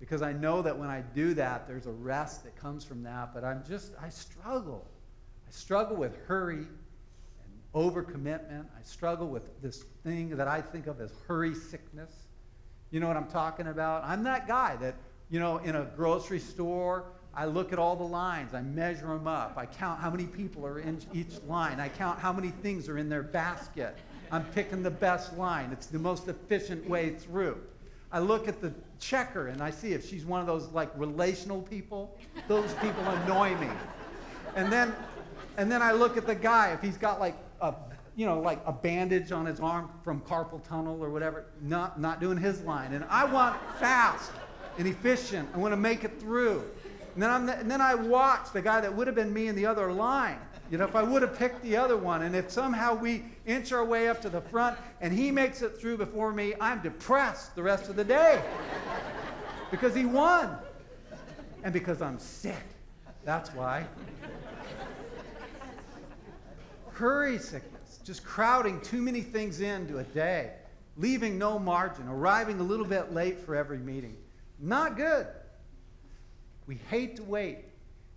Because 0.00 0.22
I 0.22 0.32
know 0.32 0.62
that 0.62 0.76
when 0.76 0.88
I 0.88 1.02
do 1.14 1.34
that, 1.34 1.68
there's 1.68 1.86
a 1.86 1.92
rest 1.92 2.42
that 2.42 2.56
comes 2.56 2.82
from 2.84 3.04
that. 3.04 3.32
But 3.32 3.44
I'm 3.44 3.62
just, 3.68 3.92
I 4.02 4.08
struggle. 4.08 4.84
I 5.46 5.52
struggle 5.52 5.94
with 5.94 6.16
hurry 6.26 6.66
overcommitment. 7.74 8.66
I 8.78 8.82
struggle 8.82 9.28
with 9.28 9.60
this 9.62 9.84
thing 10.04 10.36
that 10.36 10.48
I 10.48 10.60
think 10.60 10.86
of 10.86 11.00
as 11.00 11.12
hurry 11.26 11.54
sickness. 11.54 12.10
You 12.90 13.00
know 13.00 13.08
what 13.08 13.16
I'm 13.16 13.28
talking 13.28 13.68
about? 13.68 14.04
I'm 14.04 14.22
that 14.24 14.46
guy 14.46 14.76
that, 14.76 14.96
you 15.30 15.40
know, 15.40 15.58
in 15.58 15.76
a 15.76 15.84
grocery 15.96 16.38
store 16.38 17.06
I 17.34 17.46
look 17.46 17.72
at 17.72 17.78
all 17.78 17.96
the 17.96 18.04
lines, 18.04 18.52
I 18.52 18.60
measure 18.60 19.06
them 19.06 19.26
up, 19.26 19.54
I 19.56 19.64
count 19.64 20.00
how 20.00 20.10
many 20.10 20.26
people 20.26 20.66
are 20.66 20.80
in 20.80 21.00
each 21.14 21.42
line, 21.48 21.80
I 21.80 21.88
count 21.88 22.18
how 22.18 22.32
many 22.32 22.50
things 22.50 22.88
are 22.88 22.98
in 22.98 23.08
their 23.08 23.22
basket. 23.22 23.96
I'm 24.30 24.44
picking 24.46 24.82
the 24.82 24.90
best 24.90 25.36
line, 25.38 25.70
it's 25.72 25.86
the 25.86 25.98
most 25.98 26.28
efficient 26.28 26.86
way 26.88 27.10
through. 27.10 27.58
I 28.10 28.18
look 28.18 28.48
at 28.48 28.60
the 28.60 28.74
checker 29.00 29.48
and 29.48 29.62
I 29.62 29.70
see 29.70 29.94
if 29.94 30.06
she's 30.06 30.26
one 30.26 30.42
of 30.42 30.46
those 30.46 30.68
like 30.72 30.90
relational 30.96 31.62
people. 31.62 32.18
Those 32.46 32.74
people 32.74 33.02
annoy 33.04 33.56
me. 33.56 33.68
And 34.54 34.70
then, 34.70 34.94
and 35.56 35.72
then 35.72 35.80
I 35.80 35.92
look 35.92 36.18
at 36.18 36.26
the 36.26 36.34
guy 36.34 36.72
if 36.72 36.82
he's 36.82 36.98
got 36.98 37.18
like 37.18 37.34
a, 37.62 37.74
you 38.16 38.26
know, 38.26 38.40
like 38.40 38.60
a 38.66 38.72
bandage 38.72 39.32
on 39.32 39.46
his 39.46 39.60
arm 39.60 39.90
from 40.04 40.20
carpal 40.20 40.62
tunnel 40.62 41.02
or 41.02 41.08
whatever. 41.08 41.46
Not 41.62 41.98
not 41.98 42.20
doing 42.20 42.36
his 42.36 42.60
line. 42.62 42.92
And 42.92 43.04
I 43.08 43.24
want 43.24 43.56
fast 43.78 44.30
and 44.78 44.86
efficient. 44.86 45.48
I 45.54 45.58
want 45.58 45.72
to 45.72 45.78
make 45.78 46.04
it 46.04 46.20
through. 46.20 46.64
And 47.14 47.22
then, 47.22 47.30
I'm 47.30 47.46
the, 47.46 47.58
and 47.58 47.70
then 47.70 47.80
I 47.80 47.94
watch 47.94 48.52
the 48.52 48.62
guy 48.62 48.80
that 48.80 48.94
would 48.94 49.06
have 49.06 49.16
been 49.16 49.32
me 49.32 49.48
in 49.48 49.54
the 49.54 49.66
other 49.66 49.92
line. 49.92 50.38
You 50.70 50.78
know, 50.78 50.84
if 50.84 50.96
I 50.96 51.02
would 51.02 51.20
have 51.20 51.38
picked 51.38 51.62
the 51.62 51.76
other 51.76 51.98
one, 51.98 52.22
and 52.22 52.34
if 52.34 52.50
somehow 52.50 52.94
we 52.94 53.24
inch 53.44 53.72
our 53.72 53.84
way 53.84 54.08
up 54.08 54.22
to 54.22 54.30
the 54.30 54.40
front 54.40 54.78
and 55.02 55.12
he 55.12 55.30
makes 55.30 55.60
it 55.60 55.78
through 55.78 55.98
before 55.98 56.32
me, 56.32 56.54
I'm 56.60 56.80
depressed 56.80 57.54
the 57.54 57.62
rest 57.62 57.90
of 57.90 57.96
the 57.96 58.04
day 58.04 58.42
because 59.70 59.94
he 59.94 60.06
won 60.06 60.56
and 61.62 61.74
because 61.74 62.00
I'm 62.00 62.18
sick. 62.18 62.64
That's 63.24 63.50
why. 63.50 63.86
Hurry 66.94 67.38
sickness, 67.38 68.00
just 68.04 68.24
crowding 68.24 68.80
too 68.80 69.00
many 69.02 69.20
things 69.20 69.60
into 69.60 69.98
a 69.98 70.04
day, 70.04 70.52
leaving 70.96 71.38
no 71.38 71.58
margin, 71.58 72.08
arriving 72.08 72.60
a 72.60 72.62
little 72.62 72.86
bit 72.86 73.12
late 73.12 73.38
for 73.38 73.56
every 73.56 73.78
meeting. 73.78 74.16
Not 74.58 74.96
good. 74.96 75.26
We 76.66 76.76
hate 76.90 77.16
to 77.16 77.22
wait, 77.24 77.58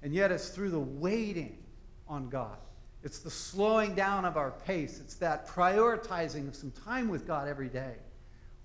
and 0.04 0.14
yet 0.14 0.32
it's 0.32 0.50
through 0.50 0.70
the 0.70 0.80
waiting 0.80 1.58
on 2.08 2.30
God. 2.30 2.58
It's 3.04 3.20
the 3.20 3.30
slowing 3.30 3.96
down 3.96 4.26
of 4.26 4.36
our 4.36 4.52
pace. 4.52 5.00
It's 5.00 5.16
that 5.16 5.48
prioritizing 5.48 6.48
of 6.48 6.56
some 6.56 6.72
time 6.72 7.08
with 7.08 7.28
God 7.28 7.48
every 7.48 7.70
day 7.70 7.96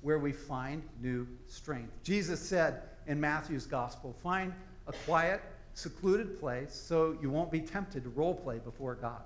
where 0.00 0.18
we 0.18 0.32
find 0.32 0.82
new 1.00 1.26
strength. 1.46 1.92
Jesus 2.02 2.40
said 2.40 2.82
in 3.06 3.20
Matthew's 3.20 3.66
gospel, 3.66 4.14
find 4.22 4.52
a 4.86 4.92
quiet, 5.04 5.42
secluded 5.74 6.40
place 6.40 6.74
so 6.74 7.16
you 7.20 7.30
won't 7.30 7.50
be 7.50 7.60
tempted 7.60 8.04
to 8.04 8.10
role 8.10 8.34
play 8.34 8.58
before 8.58 8.94
God. 8.94 9.22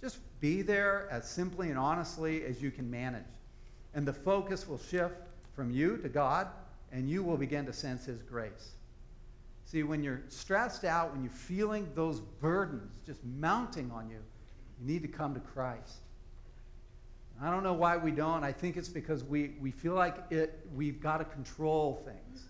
Just 0.00 0.18
be 0.40 0.62
there 0.62 1.08
as 1.10 1.28
simply 1.28 1.68
and 1.68 1.78
honestly 1.78 2.44
as 2.44 2.62
you 2.62 2.70
can 2.70 2.90
manage. 2.90 3.24
And 3.94 4.06
the 4.06 4.12
focus 4.12 4.66
will 4.66 4.78
shift 4.78 5.14
from 5.54 5.70
you 5.70 5.96
to 5.98 6.08
God, 6.08 6.48
and 6.92 7.08
you 7.08 7.22
will 7.22 7.36
begin 7.36 7.66
to 7.66 7.72
sense 7.72 8.06
His 8.06 8.22
grace. 8.22 8.72
See, 9.64 9.82
when 9.82 10.02
you're 10.02 10.22
stressed 10.28 10.84
out, 10.84 11.12
when 11.12 11.22
you're 11.22 11.32
feeling 11.32 11.88
those 11.94 12.20
burdens 12.20 12.94
just 13.06 13.20
mounting 13.24 13.90
on 13.90 14.08
you, 14.08 14.18
you 14.80 14.92
need 14.92 15.02
to 15.02 15.08
come 15.08 15.34
to 15.34 15.40
Christ. 15.40 15.98
I 17.42 17.50
don't 17.50 17.62
know 17.62 17.72
why 17.72 17.96
we 17.96 18.10
don't. 18.10 18.44
I 18.44 18.52
think 18.52 18.76
it's 18.76 18.88
because 18.88 19.24
we, 19.24 19.52
we 19.60 19.70
feel 19.70 19.94
like 19.94 20.16
it, 20.30 20.66
we've 20.74 21.00
got 21.00 21.18
to 21.18 21.24
control 21.24 22.02
things. 22.04 22.44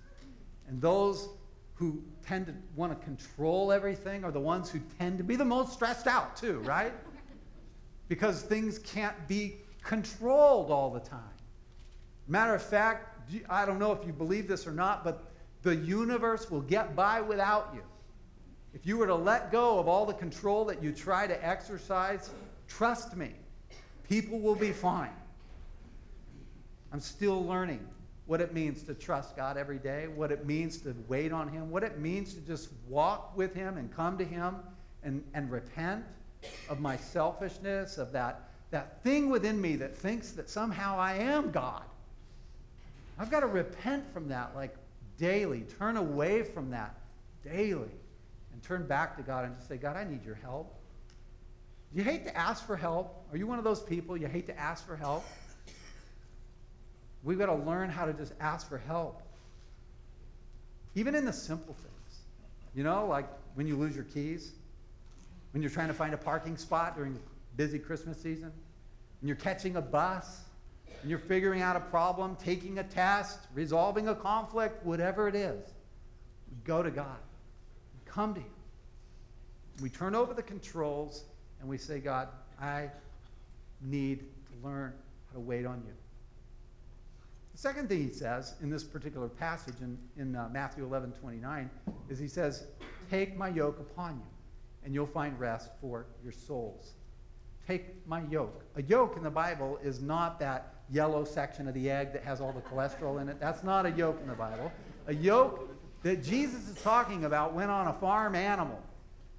And 0.68 0.80
those 0.80 1.28
who 1.74 2.02
tend 2.26 2.46
to 2.46 2.54
want 2.74 2.98
to 2.98 3.04
control 3.04 3.72
everything 3.72 4.24
are 4.24 4.32
the 4.32 4.40
ones 4.40 4.70
who 4.70 4.80
tend 4.98 5.18
to 5.18 5.24
be 5.24 5.36
the 5.36 5.44
most 5.44 5.72
stressed 5.72 6.06
out, 6.06 6.36
too, 6.36 6.58
right? 6.60 6.92
Because 8.10 8.42
things 8.42 8.80
can't 8.80 9.28
be 9.28 9.54
controlled 9.84 10.72
all 10.72 10.90
the 10.90 10.98
time. 10.98 11.20
Matter 12.26 12.56
of 12.56 12.62
fact, 12.62 13.32
I 13.48 13.64
don't 13.64 13.78
know 13.78 13.92
if 13.92 14.04
you 14.04 14.12
believe 14.12 14.48
this 14.48 14.66
or 14.66 14.72
not, 14.72 15.04
but 15.04 15.30
the 15.62 15.76
universe 15.76 16.50
will 16.50 16.60
get 16.60 16.96
by 16.96 17.20
without 17.20 17.70
you. 17.72 17.82
If 18.74 18.84
you 18.84 18.98
were 18.98 19.06
to 19.06 19.14
let 19.14 19.52
go 19.52 19.78
of 19.78 19.86
all 19.86 20.06
the 20.06 20.14
control 20.14 20.64
that 20.64 20.82
you 20.82 20.90
try 20.90 21.28
to 21.28 21.46
exercise, 21.46 22.30
trust 22.66 23.16
me, 23.16 23.30
people 24.08 24.40
will 24.40 24.56
be 24.56 24.72
fine. 24.72 25.14
I'm 26.92 27.00
still 27.00 27.46
learning 27.46 27.86
what 28.26 28.40
it 28.40 28.52
means 28.52 28.82
to 28.84 28.94
trust 28.94 29.36
God 29.36 29.56
every 29.56 29.78
day, 29.78 30.08
what 30.08 30.32
it 30.32 30.46
means 30.46 30.78
to 30.78 30.96
wait 31.06 31.30
on 31.30 31.46
Him, 31.48 31.70
what 31.70 31.84
it 31.84 32.00
means 32.00 32.34
to 32.34 32.40
just 32.40 32.70
walk 32.88 33.36
with 33.36 33.54
Him 33.54 33.76
and 33.76 33.94
come 33.94 34.18
to 34.18 34.24
Him 34.24 34.56
and, 35.04 35.22
and 35.32 35.48
repent 35.48 36.04
of 36.68 36.80
my 36.80 36.96
selfishness, 36.96 37.98
of 37.98 38.12
that, 38.12 38.50
that 38.70 39.02
thing 39.02 39.28
within 39.30 39.60
me 39.60 39.76
that 39.76 39.96
thinks 39.96 40.32
that 40.32 40.48
somehow 40.48 40.98
I 40.98 41.14
am 41.14 41.50
God. 41.50 41.82
I've 43.18 43.30
got 43.30 43.40
to 43.40 43.46
repent 43.46 44.10
from 44.12 44.28
that, 44.28 44.54
like 44.54 44.74
daily. 45.18 45.64
Turn 45.78 45.96
away 45.96 46.42
from 46.42 46.70
that 46.70 46.94
daily 47.44 47.90
and 48.52 48.62
turn 48.62 48.86
back 48.86 49.16
to 49.16 49.22
God 49.22 49.44
and 49.44 49.54
just 49.56 49.68
say, 49.68 49.76
God, 49.76 49.96
I 49.96 50.04
need 50.04 50.24
your 50.24 50.36
help. 50.36 50.74
You 51.92 52.02
hate 52.02 52.24
to 52.24 52.36
ask 52.36 52.66
for 52.66 52.76
help. 52.76 53.26
Are 53.32 53.36
you 53.36 53.46
one 53.46 53.58
of 53.58 53.64
those 53.64 53.80
people 53.80 54.16
you 54.16 54.28
hate 54.28 54.46
to 54.46 54.58
ask 54.58 54.86
for 54.86 54.96
help? 54.96 55.24
We've 57.22 57.38
got 57.38 57.46
to 57.46 57.54
learn 57.54 57.90
how 57.90 58.06
to 58.06 58.12
just 58.12 58.32
ask 58.40 58.68
for 58.68 58.78
help. 58.78 59.22
Even 60.94 61.14
in 61.14 61.24
the 61.24 61.32
simple 61.32 61.74
things. 61.74 62.18
You 62.74 62.84
know, 62.84 63.06
like 63.06 63.26
when 63.54 63.66
you 63.66 63.76
lose 63.76 63.94
your 63.94 64.04
keys, 64.04 64.52
when 65.52 65.62
you're 65.62 65.70
trying 65.70 65.88
to 65.88 65.94
find 65.94 66.14
a 66.14 66.18
parking 66.18 66.56
spot 66.56 66.96
during 66.96 67.18
busy 67.56 67.78
Christmas 67.78 68.20
season, 68.20 68.52
when 69.20 69.28
you're 69.28 69.36
catching 69.36 69.76
a 69.76 69.82
bus, 69.82 70.42
and 71.00 71.10
you're 71.10 71.18
figuring 71.18 71.62
out 71.62 71.76
a 71.76 71.80
problem, 71.80 72.36
taking 72.36 72.78
a 72.78 72.84
test, 72.84 73.40
resolving 73.54 74.08
a 74.08 74.14
conflict, 74.14 74.84
whatever 74.84 75.28
it 75.28 75.34
is, 75.34 75.72
we 76.50 76.56
go 76.64 76.82
to 76.82 76.90
God. 76.90 77.18
We 77.94 78.10
come 78.10 78.34
to 78.34 78.40
Him. 78.40 78.50
We 79.80 79.88
turn 79.88 80.14
over 80.14 80.34
the 80.34 80.42
controls 80.42 81.24
and 81.60 81.68
we 81.68 81.78
say, 81.78 82.00
God, 82.00 82.28
I 82.60 82.90
need 83.80 84.20
to 84.20 84.68
learn 84.68 84.92
how 85.28 85.34
to 85.34 85.40
wait 85.40 85.64
on 85.64 85.82
you. 85.86 85.92
The 87.52 87.58
second 87.58 87.88
thing 87.88 88.06
he 88.06 88.12
says 88.12 88.54
in 88.62 88.70
this 88.70 88.84
particular 88.84 89.28
passage 89.28 89.74
in, 89.80 89.98
in 90.16 90.36
uh, 90.36 90.48
Matthew 90.52 90.84
11 90.84 91.12
29 91.12 91.70
is 92.08 92.18
he 92.18 92.28
says, 92.28 92.64
Take 93.10 93.36
my 93.36 93.48
yoke 93.48 93.80
upon 93.80 94.16
you, 94.16 94.26
and 94.84 94.94
you'll 94.94 95.06
find 95.06 95.38
rest 95.38 95.70
for 95.80 96.06
your 96.22 96.32
souls. 96.32 96.94
Take 97.66 98.06
my 98.06 98.22
yoke. 98.30 98.64
A 98.76 98.82
yoke 98.82 99.16
in 99.16 99.22
the 99.22 99.30
Bible 99.30 99.78
is 99.82 100.00
not 100.00 100.38
that 100.40 100.74
yellow 100.90 101.24
section 101.24 101.68
of 101.68 101.74
the 101.74 101.90
egg 101.90 102.12
that 102.12 102.24
has 102.24 102.40
all 102.40 102.52
the 102.52 102.62
cholesterol 102.62 103.20
in 103.20 103.28
it. 103.28 103.38
That's 103.38 103.62
not 103.62 103.86
a 103.86 103.90
yoke 103.90 104.18
in 104.22 104.28
the 104.28 104.34
Bible. 104.34 104.72
A 105.06 105.14
yoke 105.14 105.68
that 106.02 106.22
Jesus 106.22 106.68
is 106.68 106.82
talking 106.82 107.24
about 107.24 107.54
went 107.54 107.70
on 107.70 107.88
a 107.88 107.92
farm 107.92 108.34
animal. 108.34 108.80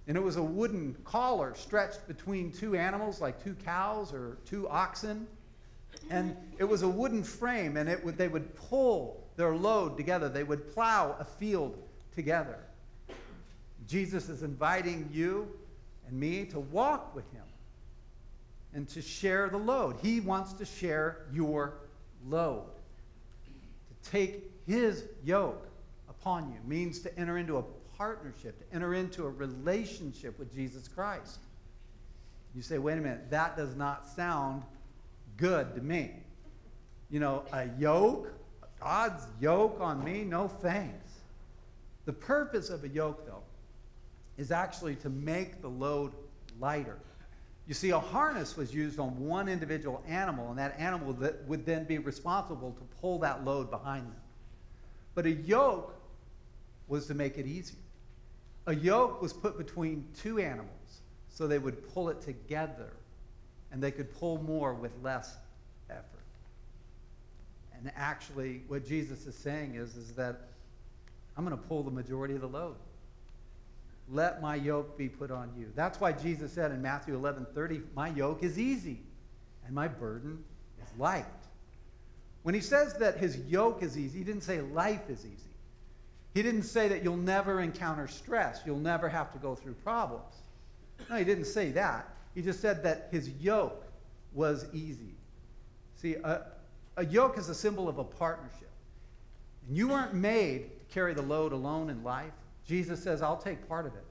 And 0.08 0.18
it 0.18 0.24
was 0.24 0.36
a 0.36 0.44
wooden 0.44 0.96
collar 1.04 1.54
stretched 1.56 2.08
between 2.08 2.52
two 2.52 2.76
animals, 2.76 3.22
like 3.22 3.44
two 3.44 3.54
cows 3.54 4.14
or 4.14 4.38
two 4.46 4.68
oxen. 4.70 5.28
And 6.10 6.36
it 6.58 6.64
was 6.64 6.82
a 6.82 6.88
wooden 6.88 7.24
frame, 7.24 7.78
and 7.78 7.88
it 7.88 8.04
would, 8.04 8.18
they 8.18 8.28
would 8.28 8.56
pull 8.56 9.28
their 9.36 9.56
load 9.56 9.98
together. 9.98 10.30
They 10.30 10.44
would 10.44 10.74
plow 10.74 11.16
a 11.20 11.26
field 11.26 11.78
together. 12.14 12.60
Jesus 13.92 14.30
is 14.30 14.42
inviting 14.42 15.10
you 15.12 15.50
and 16.08 16.18
me 16.18 16.46
to 16.46 16.62
walk 16.62 17.14
with 17.14 17.30
him 17.34 17.44
and 18.74 18.88
to 18.88 19.02
share 19.02 19.50
the 19.50 19.58
load. 19.58 19.98
He 20.02 20.22
wants 20.22 20.54
to 20.54 20.66
share 20.66 21.26
your 21.34 21.74
load. 22.30 22.64
To 23.90 24.10
take 24.10 24.50
his 24.66 25.04
yoke 25.26 25.68
upon 26.10 26.54
you 26.54 26.58
means 26.66 27.00
to 27.00 27.20
enter 27.20 27.38
into 27.38 27.58
a 27.58 27.64
partnership, 27.98 28.58
to 28.70 28.76
enter 28.76 28.94
into 28.94 29.26
a 29.26 29.30
relationship 29.30 30.40
with 30.40 30.56
Jesus 30.56 30.88
Christ. 30.88 31.40
You 32.56 32.62
say, 32.62 32.78
wait 32.78 32.98
a 32.98 33.02
minute, 33.02 33.30
that 33.30 33.58
does 33.58 33.76
not 33.76 34.08
sound 34.08 34.64
good 35.36 35.76
to 35.76 35.82
me. 35.82 36.12
You 37.10 37.20
know, 37.20 37.44
a 37.52 37.68
yoke, 37.78 38.32
God's 38.80 39.28
yoke 39.42 39.82
on 39.82 40.02
me, 40.02 40.24
no 40.24 40.48
thanks. 40.48 41.12
The 42.06 42.14
purpose 42.14 42.70
of 42.70 42.86
a 42.86 42.88
yoke, 42.88 43.26
though, 43.26 43.44
is 44.42 44.52
actually 44.52 44.96
to 44.96 45.10
make 45.10 45.62
the 45.62 45.68
load 45.70 46.14
lighter. 46.60 46.98
You 47.68 47.76
see, 47.76 47.92
a 47.92 48.00
harness 48.00 48.58
was 48.58 48.74
used 48.74 49.00
on 49.00 49.18
one 49.20 49.48
individual 49.48 50.04
animal, 50.08 50.50
and 50.50 50.58
that 50.58 50.78
animal 50.80 51.14
that 51.14 51.48
would 51.48 51.64
then 51.64 51.86
be 51.86 52.00
responsible 52.00 52.72
to 52.72 52.84
pull 53.00 53.20
that 53.20 53.46
load 53.46 53.70
behind 53.70 54.08
them. 54.08 54.20
But 55.14 55.28
a 55.28 55.32
yoke 55.32 55.96
was 56.88 57.06
to 57.06 57.14
make 57.14 57.38
it 57.38 57.46
easier. 57.46 57.78
A 58.66 58.74
yoke 58.76 59.22
was 59.22 59.32
put 59.32 59.60
between 59.60 60.08
two 60.20 60.40
animals 60.40 61.02
so 61.30 61.48
they 61.48 61.60
would 61.60 61.88
pull 61.94 62.10
it 62.10 62.20
together 62.22 62.94
and 63.72 63.82
they 63.82 63.92
could 63.92 64.12
pull 64.20 64.42
more 64.42 64.74
with 64.74 64.92
less 65.04 65.38
effort. 65.90 66.06
And 67.78 67.92
actually, 67.96 68.64
what 68.68 68.86
Jesus 68.86 69.28
is 69.28 69.36
saying 69.36 69.76
is, 69.76 69.96
is 69.96 70.12
that 70.14 70.50
I'm 71.38 71.46
going 71.46 71.58
to 71.58 71.64
pull 71.68 71.84
the 71.84 71.92
majority 71.92 72.34
of 72.34 72.42
the 72.42 72.48
load. 72.48 72.76
Let 74.10 74.42
my 74.42 74.56
yoke 74.56 74.98
be 74.98 75.08
put 75.08 75.32
on 75.32 75.52
you. 75.58 75.72
That's 75.76 76.00
why 76.00 76.12
Jesus 76.12 76.52
said 76.52 76.72
in 76.72 76.82
Matthew 76.82 77.16
11 77.16 77.48
30, 77.54 77.82
My 77.96 78.10
yoke 78.10 78.44
is 78.44 78.60
easy 78.60 79.00
and 79.66 79.74
my 79.74 79.88
burden 79.88 80.44
is 80.82 81.00
light. 81.00 81.26
When 82.44 82.56
he 82.56 82.62
says 82.62 82.96
that 82.96 83.18
his 83.18 83.38
yoke 83.48 83.84
is 83.84 83.98
easy, 83.98 84.18
he 84.18 84.24
didn't 84.24 84.42
say 84.42 84.62
life 84.62 85.10
is 85.10 85.26
easy. 85.26 85.52
He 86.34 86.42
didn't 86.42 86.64
say 86.64 86.88
that 86.88 87.04
you'll 87.04 87.18
never 87.18 87.62
encounter 87.62 88.08
stress, 88.08 88.62
you'll 88.66 88.80
never 88.80 89.10
have 89.10 89.32
to 89.34 89.38
go 89.38 89.56
through 89.56 89.74
problems. 89.76 90.34
No, 91.10 91.18
he 91.18 91.24
didn't 91.24 91.46
say 91.46 91.72
that. 91.72 92.10
He 92.34 92.42
just 92.42 92.62
said 92.62 92.84
that 92.84 93.10
his 93.12 93.30
yoke 93.30 93.86
was 94.34 94.66
easy. 94.74 95.16
See, 95.98 96.16
a, 96.16 96.44
a 96.98 97.06
yoke 97.06 97.38
is 97.38 97.50
a 97.50 97.56
symbol 97.56 97.90
of 97.90 97.98
a 97.98 98.04
partnership. 98.04 98.70
And 99.68 99.78
you 99.78 99.90
weren't 99.90 100.14
made 100.14 100.70
to 100.80 100.94
carry 100.94 101.14
the 101.14 101.22
load 101.22 101.52
alone 101.52 101.90
in 101.90 102.04
life. 102.04 102.32
Jesus 102.72 103.04
says, 103.04 103.22
I'll 103.22 103.38
take 103.38 103.68
part 103.68 103.86
of 103.86 103.94
it. 103.96 104.04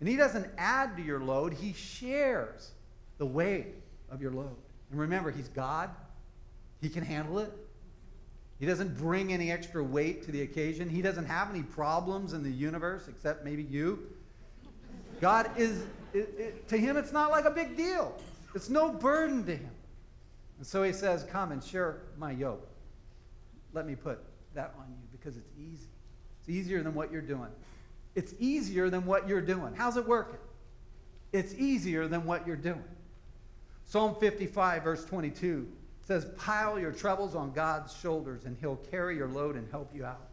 And 0.00 0.08
he 0.08 0.16
doesn't 0.16 0.48
add 0.58 0.96
to 0.96 1.02
your 1.02 1.20
load, 1.20 1.54
he 1.54 1.72
shares 1.72 2.72
the 3.18 3.26
weight 3.26 3.68
of 4.10 4.20
your 4.20 4.32
load. 4.32 4.56
And 4.90 4.98
remember, 4.98 5.30
he's 5.30 5.46
God, 5.46 5.90
he 6.80 6.88
can 6.88 7.04
handle 7.04 7.38
it. 7.38 7.52
He 8.58 8.66
doesn't 8.66 8.98
bring 8.98 9.32
any 9.32 9.52
extra 9.52 9.82
weight 9.82 10.24
to 10.24 10.32
the 10.32 10.42
occasion. 10.42 10.88
He 10.88 11.02
doesn't 11.02 11.26
have 11.26 11.50
any 11.50 11.62
problems 11.62 12.32
in 12.32 12.42
the 12.42 12.50
universe 12.50 13.06
except 13.06 13.44
maybe 13.44 13.62
you. 13.62 14.00
God 15.20 15.48
is, 15.56 15.84
it, 16.12 16.34
it, 16.36 16.68
to 16.68 16.76
him, 16.76 16.96
it's 16.96 17.12
not 17.12 17.30
like 17.30 17.44
a 17.44 17.50
big 17.50 17.76
deal. 17.76 18.20
It's 18.56 18.68
no 18.68 18.90
burden 18.90 19.46
to 19.46 19.54
him. 19.54 19.70
And 20.58 20.66
so 20.66 20.82
he 20.82 20.92
says, 20.92 21.22
Come 21.30 21.52
and 21.52 21.62
share 21.62 22.00
my 22.18 22.32
yoke. 22.32 22.66
Let 23.72 23.86
me 23.86 23.94
put 23.94 24.18
that 24.54 24.74
on 24.78 24.86
you 24.88 24.96
because 25.12 25.36
it's 25.36 25.52
easy. 25.56 25.86
It's 26.40 26.48
easier 26.48 26.82
than 26.82 26.92
what 26.92 27.12
you're 27.12 27.22
doing. 27.22 27.50
It's 28.14 28.34
easier 28.38 28.90
than 28.90 29.06
what 29.06 29.28
you're 29.28 29.40
doing. 29.40 29.74
How's 29.74 29.96
it 29.96 30.06
working? 30.06 30.38
It's 31.32 31.54
easier 31.54 32.08
than 32.08 32.24
what 32.24 32.46
you're 32.46 32.56
doing. 32.56 32.84
Psalm 33.84 34.16
55, 34.20 34.82
verse 34.82 35.04
22 35.04 35.68
says, 36.02 36.26
Pile 36.36 36.78
your 36.78 36.92
troubles 36.92 37.34
on 37.34 37.52
God's 37.52 37.96
shoulders, 37.96 38.44
and 38.44 38.56
He'll 38.60 38.76
carry 38.76 39.16
your 39.16 39.28
load 39.28 39.56
and 39.56 39.70
help 39.70 39.94
you 39.94 40.04
out. 40.04 40.28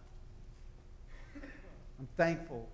I'm 2.00 2.08
thankful 2.18 2.68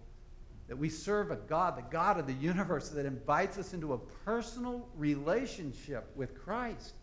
that 0.67 0.77
we 0.77 0.89
serve 0.89 1.31
a 1.31 1.35
God, 1.35 1.77
the 1.77 1.83
God 1.91 2.19
of 2.19 2.27
the 2.27 2.33
universe, 2.33 2.89
that 2.89 3.05
invites 3.05 3.57
us 3.57 3.73
into 3.73 3.93
a 3.93 3.97
personal 3.97 4.87
relationship 4.95 6.09
with 6.15 6.33
Christ. 6.43 6.93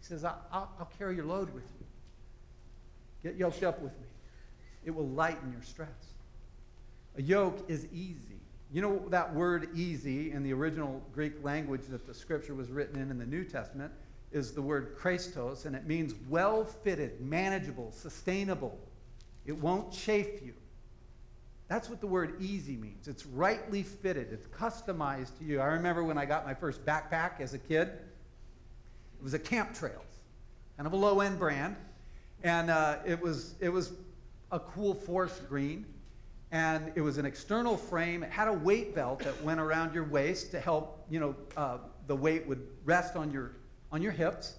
He 0.00 0.06
says, 0.06 0.24
I'll, 0.24 0.40
I'll, 0.52 0.90
carry 0.98 1.16
your 1.16 1.26
load 1.26 1.52
with 1.54 1.64
you. 1.78 1.86
Get 3.22 3.38
yoked 3.38 3.62
up 3.62 3.80
with 3.80 3.92
me. 3.92 4.06
It 4.84 4.90
will 4.90 5.08
lighten 5.08 5.52
your 5.52 5.62
stress. 5.62 5.88
A 7.16 7.22
yoke 7.22 7.64
is 7.68 7.86
easy. 7.92 8.40
You 8.72 8.82
know 8.82 9.02
that 9.08 9.34
word 9.34 9.68
easy 9.74 10.30
in 10.30 10.42
the 10.42 10.52
original 10.52 11.02
Greek 11.12 11.42
language 11.42 11.82
that 11.90 12.06
the 12.06 12.14
scripture 12.14 12.54
was 12.54 12.70
written 12.70 13.00
in 13.00 13.10
in 13.10 13.18
the 13.18 13.26
New 13.26 13.44
Testament 13.44 13.92
is 14.32 14.52
the 14.52 14.62
word 14.62 14.96
chrestos, 14.96 15.66
and 15.66 15.74
it 15.74 15.86
means 15.86 16.14
well 16.28 16.64
fitted, 16.64 17.20
manageable, 17.20 17.90
sustainable. 17.90 18.78
It 19.44 19.56
won't 19.58 19.92
chafe 19.92 20.40
you. 20.44 20.54
That's 21.66 21.88
what 21.88 22.00
the 22.00 22.06
word 22.06 22.40
easy 22.40 22.76
means. 22.76 23.08
It's 23.08 23.26
rightly 23.26 23.82
fitted, 23.82 24.32
it's 24.32 24.46
customized 24.46 25.38
to 25.38 25.44
you. 25.44 25.60
I 25.60 25.66
remember 25.66 26.04
when 26.04 26.18
I 26.18 26.24
got 26.24 26.46
my 26.46 26.54
first 26.54 26.84
backpack 26.84 27.40
as 27.40 27.54
a 27.54 27.58
kid, 27.58 27.88
it 27.88 29.22
was 29.22 29.34
a 29.34 29.38
Camp 29.38 29.74
Trails, 29.74 30.04
kind 30.76 30.86
of 30.86 30.92
a 30.92 30.96
low 30.96 31.20
end 31.20 31.38
brand. 31.38 31.76
And 32.42 32.70
uh, 32.70 32.96
it, 33.04 33.20
was, 33.20 33.54
it 33.60 33.68
was 33.68 33.92
a 34.50 34.58
cool 34.58 34.94
forest 34.94 35.48
green. 35.48 35.84
And 36.52 36.92
it 36.96 37.00
was 37.00 37.18
an 37.18 37.26
external 37.26 37.76
frame. 37.76 38.22
It 38.22 38.30
had 38.30 38.48
a 38.48 38.52
weight 38.52 38.94
belt 38.94 39.20
that 39.20 39.40
went 39.42 39.60
around 39.60 39.94
your 39.94 40.04
waist 40.04 40.50
to 40.50 40.60
help, 40.60 41.04
you 41.08 41.20
know, 41.20 41.36
uh, 41.56 41.78
the 42.06 42.16
weight 42.16 42.46
would 42.48 42.66
rest 42.84 43.14
on 43.14 43.30
your 43.30 43.52
on 43.92 44.02
your 44.02 44.12
hips, 44.12 44.56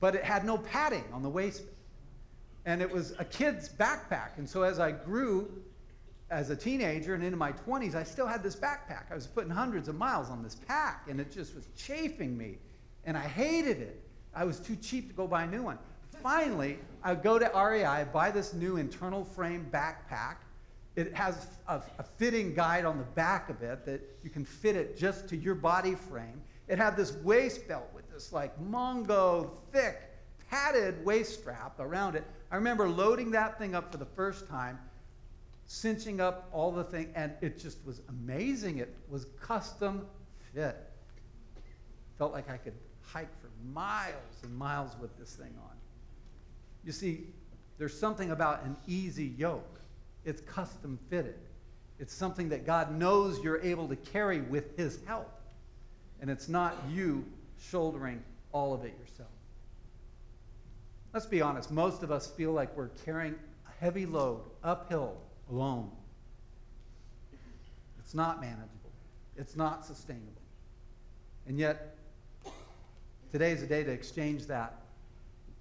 but 0.00 0.14
it 0.14 0.24
had 0.24 0.44
no 0.44 0.58
padding 0.58 1.04
on 1.12 1.22
the 1.22 1.28
waist. 1.28 1.62
And 2.66 2.80
it 2.80 2.90
was 2.90 3.14
a 3.18 3.24
kid's 3.24 3.68
backpack. 3.68 4.36
And 4.38 4.48
so 4.48 4.62
as 4.62 4.78
I 4.78 4.90
grew 4.90 5.50
as 6.30 6.50
a 6.50 6.56
teenager 6.56 7.14
and 7.14 7.22
into 7.22 7.36
my 7.36 7.52
20s, 7.52 7.94
I 7.94 8.02
still 8.02 8.26
had 8.26 8.42
this 8.42 8.56
backpack. 8.56 9.10
I 9.10 9.14
was 9.14 9.26
putting 9.26 9.50
hundreds 9.50 9.88
of 9.88 9.94
miles 9.96 10.30
on 10.30 10.42
this 10.42 10.54
pack, 10.54 11.06
and 11.08 11.20
it 11.20 11.30
just 11.30 11.54
was 11.54 11.68
chafing 11.76 12.36
me. 12.36 12.58
And 13.04 13.16
I 13.16 13.22
hated 13.22 13.80
it. 13.80 14.02
I 14.34 14.44
was 14.44 14.58
too 14.58 14.76
cheap 14.76 15.08
to 15.08 15.14
go 15.14 15.26
buy 15.26 15.44
a 15.44 15.46
new 15.46 15.62
one. 15.62 15.78
Finally, 16.22 16.78
I 17.02 17.14
go 17.14 17.38
to 17.38 17.50
REI, 17.54 18.06
buy 18.12 18.30
this 18.30 18.54
new 18.54 18.78
internal 18.78 19.24
frame 19.24 19.68
backpack. 19.70 20.36
It 20.96 21.14
has 21.14 21.48
a, 21.66 21.82
a, 21.98 22.04
fitting 22.04 22.54
guide 22.54 22.84
on 22.84 22.98
the 22.98 23.04
back 23.04 23.50
of 23.50 23.62
it 23.62 23.84
that 23.84 24.00
you 24.22 24.30
can 24.30 24.44
fit 24.44 24.76
it 24.76 24.96
just 24.96 25.28
to 25.28 25.36
your 25.36 25.56
body 25.56 25.96
frame. 25.96 26.40
It 26.68 26.78
had 26.78 26.96
this 26.96 27.14
waist 27.16 27.66
belt 27.66 27.90
with 27.94 28.08
this 28.12 28.32
like 28.32 28.58
Mongo 28.62 29.50
thick 29.72 30.02
padded 30.48 31.04
waist 31.04 31.40
strap 31.40 31.80
around 31.80 32.14
it. 32.14 32.24
I 32.50 32.56
remember 32.56 32.88
loading 32.88 33.32
that 33.32 33.58
thing 33.58 33.74
up 33.74 33.90
for 33.90 33.98
the 33.98 34.04
first 34.04 34.46
time, 34.48 34.78
cinching 35.66 36.20
up 36.20 36.48
all 36.52 36.70
the 36.70 36.84
thing, 36.84 37.10
and 37.16 37.32
it 37.40 37.58
just 37.58 37.84
was 37.84 38.02
amazing. 38.08 38.78
It 38.78 38.94
was 39.08 39.26
custom 39.40 40.06
fit. 40.54 40.76
Felt 42.18 42.32
like 42.32 42.48
I 42.48 42.56
could 42.56 42.74
hike 43.02 43.40
for 43.40 43.48
miles 43.72 44.14
and 44.42 44.54
miles 44.54 44.92
with 45.00 45.18
this 45.18 45.34
thing 45.34 45.54
on. 45.64 45.76
You 46.84 46.92
see, 46.92 47.26
there's 47.78 47.98
something 47.98 48.30
about 48.30 48.64
an 48.64 48.76
easy 48.86 49.34
yoke. 49.36 49.80
It's 50.24 50.40
custom 50.42 50.98
fitted. 51.08 51.38
It's 51.98 52.14
something 52.14 52.48
that 52.48 52.66
God 52.66 52.96
knows 52.96 53.42
you're 53.42 53.62
able 53.62 53.88
to 53.88 53.96
carry 53.96 54.40
with 54.40 54.76
His 54.76 54.98
help. 55.06 55.30
And 56.20 56.30
it's 56.30 56.48
not 56.48 56.76
you 56.90 57.24
shouldering 57.58 58.22
all 58.52 58.72
of 58.72 58.84
it 58.84 58.94
yourself. 58.98 59.28
Let's 61.12 61.26
be 61.26 61.40
honest, 61.40 61.70
most 61.70 62.02
of 62.02 62.10
us 62.10 62.26
feel 62.26 62.52
like 62.52 62.76
we're 62.76 62.88
carrying 62.88 63.34
a 63.68 63.84
heavy 63.84 64.06
load 64.06 64.40
uphill 64.62 65.16
alone. 65.50 65.90
It's 68.00 68.14
not 68.14 68.40
manageable, 68.40 68.90
it's 69.36 69.56
not 69.56 69.84
sustainable. 69.84 70.42
And 71.46 71.58
yet, 71.58 71.96
today 73.30 73.52
is 73.52 73.62
a 73.62 73.66
day 73.66 73.84
to 73.84 73.90
exchange 73.90 74.46
that 74.46 74.82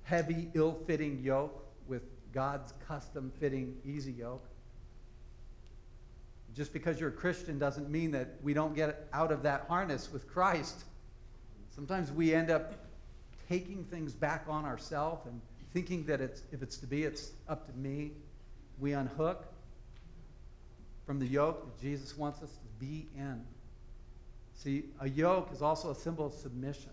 heavy, 0.04 0.50
ill 0.54 0.78
fitting 0.88 1.22
yoke 1.22 1.66
with 1.88 2.04
God's 2.34 2.74
custom 2.88 3.32
fitting, 3.40 3.76
easy 3.86 4.12
yoke. 4.12 4.46
Just 6.56 6.72
because 6.72 7.00
you're 7.00 7.10
a 7.10 7.14
Christian 7.14 7.58
doesn't 7.58 7.90
mean 7.90 8.12
that 8.12 8.36
we 8.44 8.54
don't 8.54 8.76
get 8.76 9.08
out 9.12 9.32
of 9.32 9.44
that 9.44 9.66
harness 9.68 10.12
with 10.12 10.28
Christ. 10.28 10.84
Sometimes 11.74 12.12
we 12.12 12.34
end 12.34 12.52
up 12.52 12.74
taking 13.50 13.84
things 13.86 14.14
back 14.14 14.46
on 14.48 14.66
ourselves 14.66 15.26
and 15.26 15.42
thinking 15.74 16.06
that 16.06 16.22
it's, 16.22 16.44
if 16.52 16.62
it's 16.62 16.78
to 16.78 16.88
be, 16.88 17.04
it's 17.04 17.32
up 17.50 17.66
to 17.66 17.78
me. 17.78 18.12
We 18.80 18.94
unhook 18.94 19.46
from 21.06 21.20
the 21.20 21.26
yoke 21.26 21.66
that 21.66 21.82
Jesus 21.82 22.18
wants 22.18 22.42
us 22.44 22.52
to 22.52 22.86
be 22.86 23.08
in. 23.18 23.42
See, 24.56 24.86
a 25.00 25.10
yoke 25.10 25.50
is 25.52 25.62
also 25.62 25.92
a 25.92 25.96
symbol 25.96 26.28
of 26.28 26.34
submission. 26.34 26.92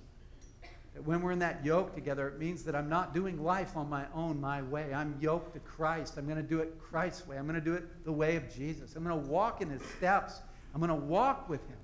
When 1.05 1.23
we're 1.23 1.33
in 1.33 1.39
that 1.39 1.65
yoke 1.65 1.95
together, 1.95 2.29
it 2.29 2.39
means 2.39 2.65
that 2.65 2.75
I'm 2.75 2.89
not 2.89 3.15
doing 3.15 3.43
life 3.43 3.77
on 3.77 3.89
my 3.89 4.07
own, 4.15 4.41
my 4.41 4.61
way. 4.63 4.93
I'm 4.93 5.17
yoked 5.21 5.55
to 5.55 5.61
Christ. 5.61 6.15
I'm 6.19 6.25
going 6.25 6.37
to 6.37 6.43
do 6.43 6.59
it 6.59 6.79
Christ's 6.81 7.27
way. 7.27 7.39
I'm 7.39 7.47
going 7.47 7.55
to 7.55 7.65
do 7.65 7.75
it 7.75 8.05
the 8.05 8.13
way 8.13 8.37
of 8.37 8.53
Jesus. 8.53 8.97
I'm 8.97 9.05
going 9.05 9.23
to 9.23 9.29
walk 9.29 9.63
in 9.63 9.71
his 9.71 9.83
steps. 9.97 10.41
I'm 10.75 10.81
going 10.81 10.89
to 10.89 11.07
walk 11.07 11.49
with 11.49 11.61
him. 11.69 11.77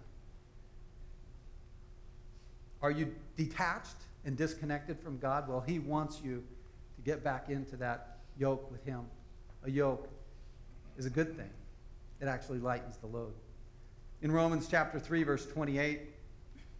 Are 2.83 2.91
you 2.91 3.15
detached 3.37 3.97
and 4.25 4.37
disconnected 4.37 5.01
from 5.01 5.19
God? 5.19 5.49
Well, 5.49 5.61
He 5.61 5.79
wants 5.79 6.21
you 6.23 6.45
to 6.97 7.03
get 7.03 7.25
back 7.25 7.49
into 7.49 7.77
that 7.79 8.19
yoke 8.39 8.71
with 8.71 8.85
Him. 8.85 9.07
A 9.65 9.71
yoke 9.71 10.09
is 10.97 11.07
a 11.07 11.11
good 11.11 11.37
thing, 11.37 11.51
it 12.21 12.27
actually 12.27 12.59
lightens 12.59 12.97
the 12.99 13.07
load. 13.07 13.33
In 14.23 14.33
Romans 14.33 14.69
chapter 14.71 14.99
3, 14.99 15.23
verse 15.25 15.47
28, 15.47 16.01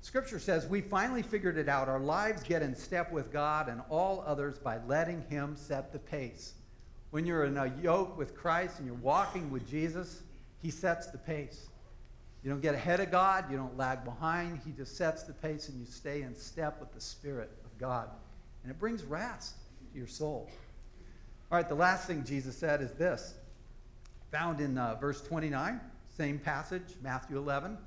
Scripture 0.01 0.39
says, 0.39 0.67
We 0.67 0.81
finally 0.81 1.23
figured 1.23 1.57
it 1.57 1.69
out. 1.69 1.89
Our 1.89 2.01
lives 2.01 2.43
get 2.43 2.63
in 2.63 2.75
step 2.75 3.11
with 3.13 3.33
God 3.33 3.69
and 3.69 3.83
all 3.89 4.23
others 4.27 4.59
by 4.59 4.79
letting 4.87 5.23
Him 5.29 5.57
set 5.57 5.93
the 5.93 5.99
pace. 5.99 6.55
When 7.11 7.27
you're 7.27 7.45
in 7.45 7.57
a 7.57 7.73
yoke 7.83 8.17
with 8.17 8.37
Christ 8.37 8.79
and 8.79 8.87
you're 8.87 8.97
walking 8.97 9.51
with 9.51 9.69
Jesus, 9.69 10.23
He 10.63 10.71
sets 10.71 11.09
the 11.09 11.19
pace. 11.19 11.69
You 12.43 12.51
don't 12.51 12.61
get 12.61 12.75
ahead 12.75 13.01
of 13.01 13.11
God, 13.11 13.51
you 13.51 13.57
don't 13.57 13.77
lag 13.77 14.05
behind. 14.05 14.61
He 14.65 14.71
just 14.71 14.97
sets 14.97 15.25
the 15.25 15.33
pace 15.33 15.69
and 15.69 15.81
you 15.81 15.87
stay 15.87 16.23
in 16.23 16.35
step 16.35 16.79
with 16.79 16.93
the 16.93 17.01
Spirit 17.01 17.51
of 17.65 17.77
God. 17.79 18.09
And 18.63 18.71
it 18.71 18.79
brings 18.79 19.03
rest 19.03 19.57
to 19.93 19.99
your 19.99 20.07
soul. 20.07 20.49
All 21.51 21.59
right, 21.59 21.69
the 21.69 21.75
last 21.75 22.07
thing 22.07 22.25
Jesus 22.25 22.57
said 22.57 22.81
is 22.83 22.93
this 22.93 23.35
found 24.31 24.61
in 24.61 24.77
uh, 24.77 24.97
verse 24.97 25.23
29, 25.23 25.81
same 26.17 26.39
passage, 26.39 26.95
Matthew 27.03 27.39
11. 27.39 27.79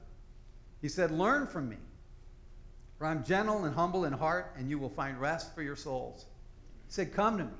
He 0.81 0.87
said, 0.87 1.11
Learn 1.11 1.47
from 1.47 1.69
me, 1.69 1.77
for 2.99 3.07
I'm 3.07 3.23
gentle 3.23 3.63
and 3.63 3.73
humble 3.73 4.03
in 4.03 4.11
heart, 4.11 4.53
and 4.57 4.69
you 4.69 4.77
will 4.77 4.89
find 4.89 5.19
rest 5.19 5.55
for 5.55 5.63
your 5.63 5.77
souls. 5.77 6.25
He 6.85 6.91
said, 6.91 7.13
Come 7.13 7.37
to 7.37 7.45
me. 7.45 7.51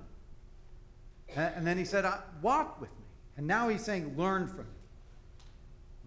And 1.36 1.65
then 1.65 1.78
he 1.78 1.86
said, 1.86 2.06
Walk 2.41 2.80
with 2.82 2.91
me. 2.91 3.06
And 3.38 3.47
now 3.47 3.69
he's 3.69 3.84
saying, 3.84 4.15
Learn 4.17 4.47
from 4.47 4.65
me. 4.65 4.73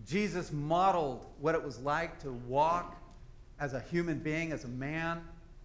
Jesus 0.06 0.52
modeled 0.52 1.24
what 1.40 1.54
it 1.54 1.64
was 1.64 1.78
like 1.78 2.20
to 2.20 2.32
walk 2.46 2.96
as 3.58 3.72
a 3.72 3.80
human 3.80 4.18
being, 4.18 4.52
as 4.52 4.64
a 4.64 4.68
man, 4.68 5.22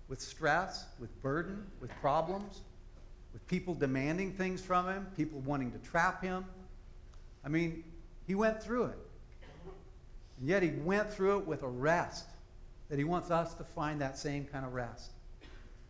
with 0.08 0.22
stress, 0.22 0.86
with 1.00 1.22
burden, 1.22 1.66
with 1.82 1.92
problems, 2.00 2.62
with 3.34 3.46
people 3.48 3.74
demanding 3.74 4.32
things 4.32 4.62
from 4.62 4.88
him, 4.88 5.08
people 5.18 5.40
wanting 5.42 5.72
to 5.72 5.78
trap 5.80 6.24
him. 6.24 6.46
I 7.44 7.50
mean, 7.50 7.84
he 8.28 8.36
went 8.36 8.64
through 8.64 8.86
it. 8.86 9.00
And 10.40 10.48
yet 10.48 10.64
he 10.64 10.70
went 10.70 11.12
through 11.12 11.40
it 11.40 11.48
with 11.48 11.64
a 11.64 11.68
rest 11.68 12.28
that 12.90 12.98
he 12.98 13.04
wants 13.04 13.32
us 13.32 13.54
to 13.56 13.64
find 13.64 14.02
that 14.02 14.18
same 14.18 14.46
kind 14.46 14.66
of 14.66 14.74
rest. 14.74 15.12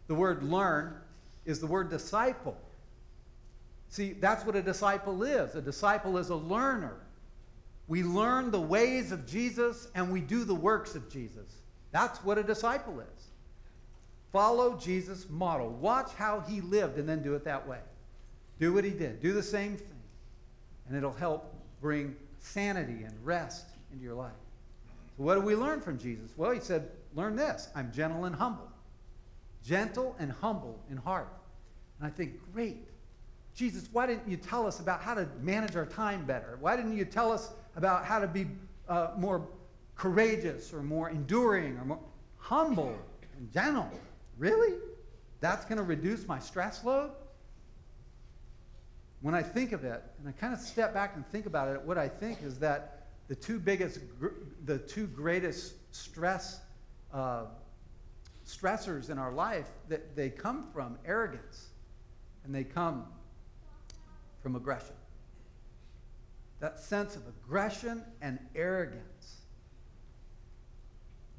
The 0.07 0.15
word 0.15 0.43
learn 0.43 0.95
is 1.45 1.59
the 1.59 1.67
word 1.67 1.89
disciple. 1.89 2.57
See, 3.89 4.13
that's 4.13 4.45
what 4.45 4.55
a 4.55 4.61
disciple 4.61 5.23
is. 5.23 5.55
A 5.55 5.61
disciple 5.61 6.17
is 6.17 6.29
a 6.29 6.35
learner. 6.35 6.97
We 7.87 8.03
learn 8.03 8.51
the 8.51 8.59
ways 8.59 9.11
of 9.11 9.25
Jesus 9.25 9.87
and 9.95 10.11
we 10.11 10.19
do 10.19 10.43
the 10.43 10.55
works 10.55 10.95
of 10.95 11.09
Jesus. 11.09 11.55
That's 11.91 12.23
what 12.23 12.37
a 12.37 12.43
disciple 12.43 12.99
is. 12.99 13.27
Follow 14.33 14.77
Jesus' 14.77 15.29
model. 15.29 15.69
Watch 15.69 16.13
how 16.13 16.41
he 16.41 16.59
lived 16.61 16.97
and 16.97 17.07
then 17.07 17.23
do 17.23 17.33
it 17.35 17.45
that 17.45 17.65
way. 17.65 17.79
Do 18.59 18.73
what 18.73 18.83
he 18.83 18.91
did. 18.91 19.21
Do 19.21 19.33
the 19.33 19.43
same 19.43 19.77
thing. 19.77 19.87
And 20.87 20.97
it'll 20.97 21.13
help 21.13 21.53
bring 21.81 22.15
sanity 22.39 23.03
and 23.03 23.13
rest 23.23 23.67
into 23.91 24.03
your 24.03 24.15
life. 24.15 24.33
What 25.17 25.35
do 25.35 25.41
we 25.41 25.55
learn 25.55 25.81
from 25.81 25.97
Jesus? 25.97 26.31
Well, 26.37 26.51
he 26.51 26.59
said, 26.59 26.89
Learn 27.13 27.35
this 27.35 27.69
I'm 27.75 27.91
gentle 27.91 28.25
and 28.25 28.35
humble. 28.35 28.69
Gentle 29.63 30.15
and 30.19 30.31
humble 30.31 30.79
in 30.89 30.97
heart. 30.97 31.27
And 31.99 32.07
I 32.07 32.11
think, 32.11 32.39
great. 32.53 32.77
Jesus, 33.55 33.89
why 33.91 34.05
didn't 34.05 34.29
you 34.29 34.37
tell 34.37 34.67
us 34.67 34.79
about 34.79 35.01
how 35.01 35.15
to 35.15 35.27
manage 35.41 35.75
our 35.75 35.87
time 35.87 36.25
better? 36.25 36.57
Why 36.61 36.75
didn't 36.75 36.95
you 36.95 37.05
tell 37.05 37.31
us 37.31 37.49
about 37.75 38.05
how 38.05 38.19
to 38.19 38.27
be 38.27 38.45
uh, 38.87 39.09
more 39.17 39.47
courageous 39.95 40.71
or 40.73 40.83
more 40.83 41.09
enduring 41.09 41.75
or 41.77 41.85
more 41.85 41.99
humble 42.37 42.95
and 43.35 43.51
gentle? 43.51 43.89
Really? 44.37 44.77
That's 45.39 45.65
going 45.65 45.77
to 45.79 45.83
reduce 45.83 46.27
my 46.27 46.37
stress 46.37 46.83
load? 46.83 47.11
When 49.21 49.33
I 49.33 49.41
think 49.41 49.71
of 49.71 49.83
it, 49.83 50.03
and 50.19 50.29
I 50.29 50.31
kind 50.33 50.53
of 50.53 50.59
step 50.59 50.93
back 50.93 51.15
and 51.15 51.27
think 51.27 51.47
about 51.47 51.73
it, 51.73 51.81
what 51.81 51.97
I 51.97 52.07
think 52.07 52.43
is 52.43 52.59
that 52.59 52.96
the 53.27 53.35
two 53.35 53.59
biggest, 53.59 53.99
the 54.65 54.79
two 54.79 55.07
greatest 55.07 55.73
stress 55.93 56.61
uh, 57.13 57.45
stressors 58.45 59.09
in 59.09 59.17
our 59.17 59.31
life, 59.31 59.67
that 59.89 60.15
they 60.15 60.29
come 60.29 60.67
from 60.73 60.97
arrogance 61.05 61.67
and 62.45 62.55
they 62.55 62.63
come 62.63 63.05
from 64.41 64.55
aggression. 64.55 64.95
That 66.59 66.79
sense 66.79 67.15
of 67.15 67.23
aggression 67.27 68.03
and 68.21 68.39
arrogance 68.55 69.41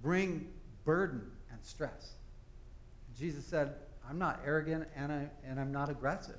bring 0.02 0.48
burden 0.84 1.22
and 1.50 1.58
stress. 1.64 2.12
Jesus 3.18 3.44
said, 3.44 3.74
I'm 4.08 4.18
not 4.18 4.40
arrogant 4.44 4.86
and, 4.94 5.10
I, 5.10 5.28
and 5.44 5.58
I'm 5.58 5.72
not 5.72 5.88
aggressive. 5.88 6.36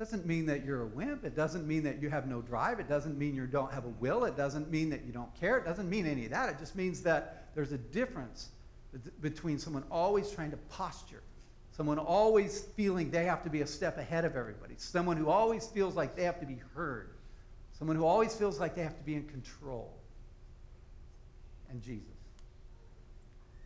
Doesn't 0.00 0.24
mean 0.24 0.46
that 0.46 0.64
you're 0.64 0.80
a 0.80 0.86
wimp. 0.86 1.26
It 1.26 1.36
doesn't 1.36 1.68
mean 1.68 1.82
that 1.82 2.00
you 2.00 2.08
have 2.08 2.26
no 2.26 2.40
drive. 2.40 2.80
It 2.80 2.88
doesn't 2.88 3.18
mean 3.18 3.34
you 3.34 3.46
don't 3.46 3.70
have 3.70 3.84
a 3.84 3.90
will. 4.00 4.24
It 4.24 4.34
doesn't 4.34 4.70
mean 4.70 4.88
that 4.88 5.04
you 5.04 5.12
don't 5.12 5.32
care. 5.38 5.58
It 5.58 5.66
doesn't 5.66 5.90
mean 5.90 6.06
any 6.06 6.24
of 6.24 6.30
that. 6.30 6.48
It 6.48 6.58
just 6.58 6.74
means 6.74 7.02
that 7.02 7.48
there's 7.54 7.72
a 7.72 7.76
difference 7.76 8.48
between 9.20 9.58
someone 9.58 9.84
always 9.90 10.30
trying 10.30 10.52
to 10.52 10.56
posture, 10.70 11.22
someone 11.70 11.98
always 11.98 12.62
feeling 12.62 13.10
they 13.10 13.26
have 13.26 13.44
to 13.44 13.50
be 13.50 13.60
a 13.60 13.66
step 13.66 13.98
ahead 13.98 14.24
of 14.24 14.36
everybody, 14.36 14.72
someone 14.78 15.18
who 15.18 15.28
always 15.28 15.66
feels 15.66 15.94
like 15.96 16.16
they 16.16 16.24
have 16.24 16.40
to 16.40 16.46
be 16.46 16.58
heard, 16.74 17.10
someone 17.78 17.94
who 17.94 18.06
always 18.06 18.34
feels 18.34 18.58
like 18.58 18.74
they 18.74 18.82
have 18.82 18.96
to 18.96 19.04
be 19.04 19.14
in 19.14 19.28
control, 19.28 19.92
and 21.68 21.82
Jesus. 21.82 22.06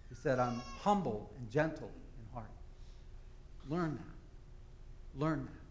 He 0.08 0.16
said, 0.16 0.40
I'm 0.40 0.60
humble 0.82 1.30
and 1.38 1.48
gentle 1.48 1.92
in 2.18 2.34
heart. 2.34 2.50
Learn 3.68 3.94
that. 3.94 5.20
Learn 5.20 5.44
that. 5.44 5.63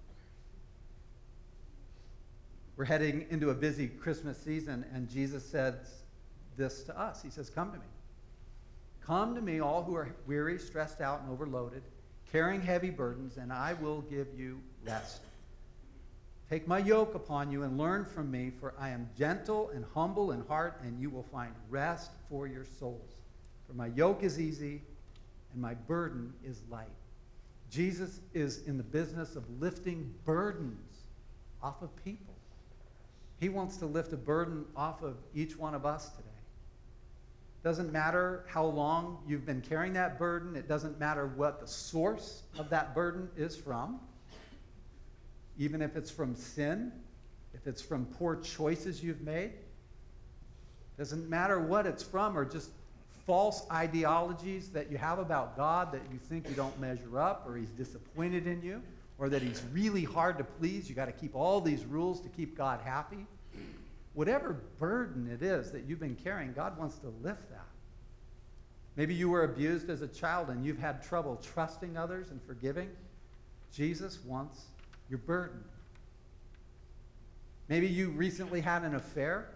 We're 2.76 2.86
heading 2.86 3.26
into 3.30 3.52
a 3.52 3.54
busy 3.54 3.88
Christmas 3.88 4.38
season, 4.38 4.86
and 4.94 5.10
Jesus 5.10 5.46
said 5.46 5.80
this 6.58 6.84
to 6.84 7.00
us. 7.00 7.22
He 7.22 7.30
says, 7.30 7.50
Come 7.50 7.72
to 7.72 7.78
me. 7.78 7.86
Come 9.06 9.36
to 9.36 9.42
me, 9.42 9.60
all 9.60 9.84
who 9.84 9.96
are 9.96 10.16
weary, 10.26 10.58
stressed 10.58 11.02
out, 11.02 11.22
and 11.22 11.32
overloaded, 11.32 11.84
carrying 12.32 12.62
heavy 12.62 12.90
burdens, 12.90 13.38
and 13.38 13.52
I 13.52 13.74
will 13.74 14.02
give 14.02 14.28
you 14.38 14.60
rest. 14.86 15.22
Take 16.50 16.68
my 16.68 16.80
yoke 16.80 17.16
upon 17.16 17.52
you 17.52 17.64
and 17.64 17.78
learn 17.78 18.06
from 18.06 18.32
me, 18.32 18.52
for 18.60 18.74
I 18.80 18.90
am 18.90 19.10
gentle 19.18 19.70
and 19.74 19.86
humble 19.94 20.32
in 20.32 20.46
heart, 20.46 20.80
and 20.84 21.00
you 21.00 21.10
will 21.10 21.24
find 21.24 21.54
rest 21.70 22.12
for 22.30 22.48
your 22.48 22.66
souls. 22.66 23.16
For 23.68 23.74
my 23.74 23.88
yoke 23.88 24.24
is 24.24 24.40
easy 24.40 24.82
and 25.54 25.62
my 25.62 25.74
burden 25.74 26.34
is 26.44 26.62
light. 26.70 26.88
Jesus 27.70 28.20
is 28.34 28.64
in 28.68 28.78
the 28.78 28.84
business 28.84 29.36
of 29.36 29.44
lifting 29.60 30.14
burdens 30.26 31.06
off 31.62 31.82
of 31.82 31.90
people. 32.04 32.33
He 33.44 33.50
wants 33.50 33.76
to 33.76 33.86
lift 33.86 34.14
a 34.14 34.18
burden 34.18 34.64
off 34.74 35.04
of 35.04 35.18
each 35.36 35.58
one 35.58 35.76
of 35.76 35.86
us 35.86 36.12
today. 36.12 36.30
Doesn't 37.62 37.92
matter 37.92 38.46
how 38.48 38.64
long 38.64 39.18
you've 39.28 39.46
been 39.46 39.60
carrying 39.60 39.92
that 39.96 40.18
burden, 40.18 40.56
it 40.56 40.70
doesn't 40.70 40.98
matter 40.98 41.28
what 41.28 41.60
the 41.60 41.68
source 41.68 42.44
of 42.58 42.70
that 42.70 42.96
burden 42.96 43.28
is 43.36 43.54
from. 43.54 44.00
Even 45.58 45.82
if 45.82 45.98
it's 45.98 46.10
from 46.10 46.36
sin, 46.36 46.94
if 47.54 47.68
it's 47.68 47.82
from 47.82 48.06
poor 48.06 48.38
choices 48.38 49.04
you've 49.04 49.24
made, 49.24 49.52
doesn't 50.98 51.30
matter 51.30 51.60
what 51.60 51.86
it's 51.86 52.02
from 52.02 52.38
or 52.38 52.46
just 52.46 52.70
false 53.26 53.66
ideologies 53.74 54.70
that 54.70 54.90
you 54.90 54.98
have 54.98 55.20
about 55.20 55.58
God 55.58 55.92
that 55.92 56.04
you 56.14 56.18
think 56.18 56.48
you 56.48 56.56
don't 56.56 56.80
measure 56.80 57.20
up 57.20 57.44
or 57.46 57.58
he's 57.58 57.72
disappointed 57.72 58.48
in 58.48 58.62
you 58.62 58.82
or 59.18 59.30
that 59.30 59.42
he's 59.42 59.62
really 59.72 60.04
hard 60.04 60.38
to 60.38 60.44
please. 60.44 60.90
You 60.90 60.96
got 60.96 61.06
to 61.06 61.12
keep 61.12 61.36
all 61.36 61.62
these 61.62 61.86
rules 61.86 62.22
to 62.22 62.30
keep 62.30 62.58
God 62.58 62.80
happy. 62.84 63.26
Whatever 64.14 64.62
burden 64.80 65.30
it 65.32 65.44
is 65.44 65.72
that 65.72 65.86
you've 65.86 66.00
been 66.00 66.16
carrying, 66.16 66.54
God 66.54 66.78
wants 66.78 66.98
to 67.00 67.14
lift 67.22 67.50
that. 67.50 67.68
Maybe 68.96 69.16
you 69.16 69.30
were 69.30 69.44
abused 69.44 69.90
as 69.90 70.02
a 70.02 70.08
child 70.08 70.50
and 70.50 70.64
you've 70.64 70.78
had 70.78 71.02
trouble 71.02 71.40
trusting 71.42 71.98
others 71.98 72.30
and 72.30 72.42
forgiving. 72.44 72.90
Jesus 73.72 74.20
wants 74.24 74.66
your 75.10 75.18
burden. 75.20 75.64
Maybe 77.70 77.88
you 77.88 78.10
recently 78.12 78.62
had 78.62 78.84
an 78.84 78.96
affair 78.96 79.50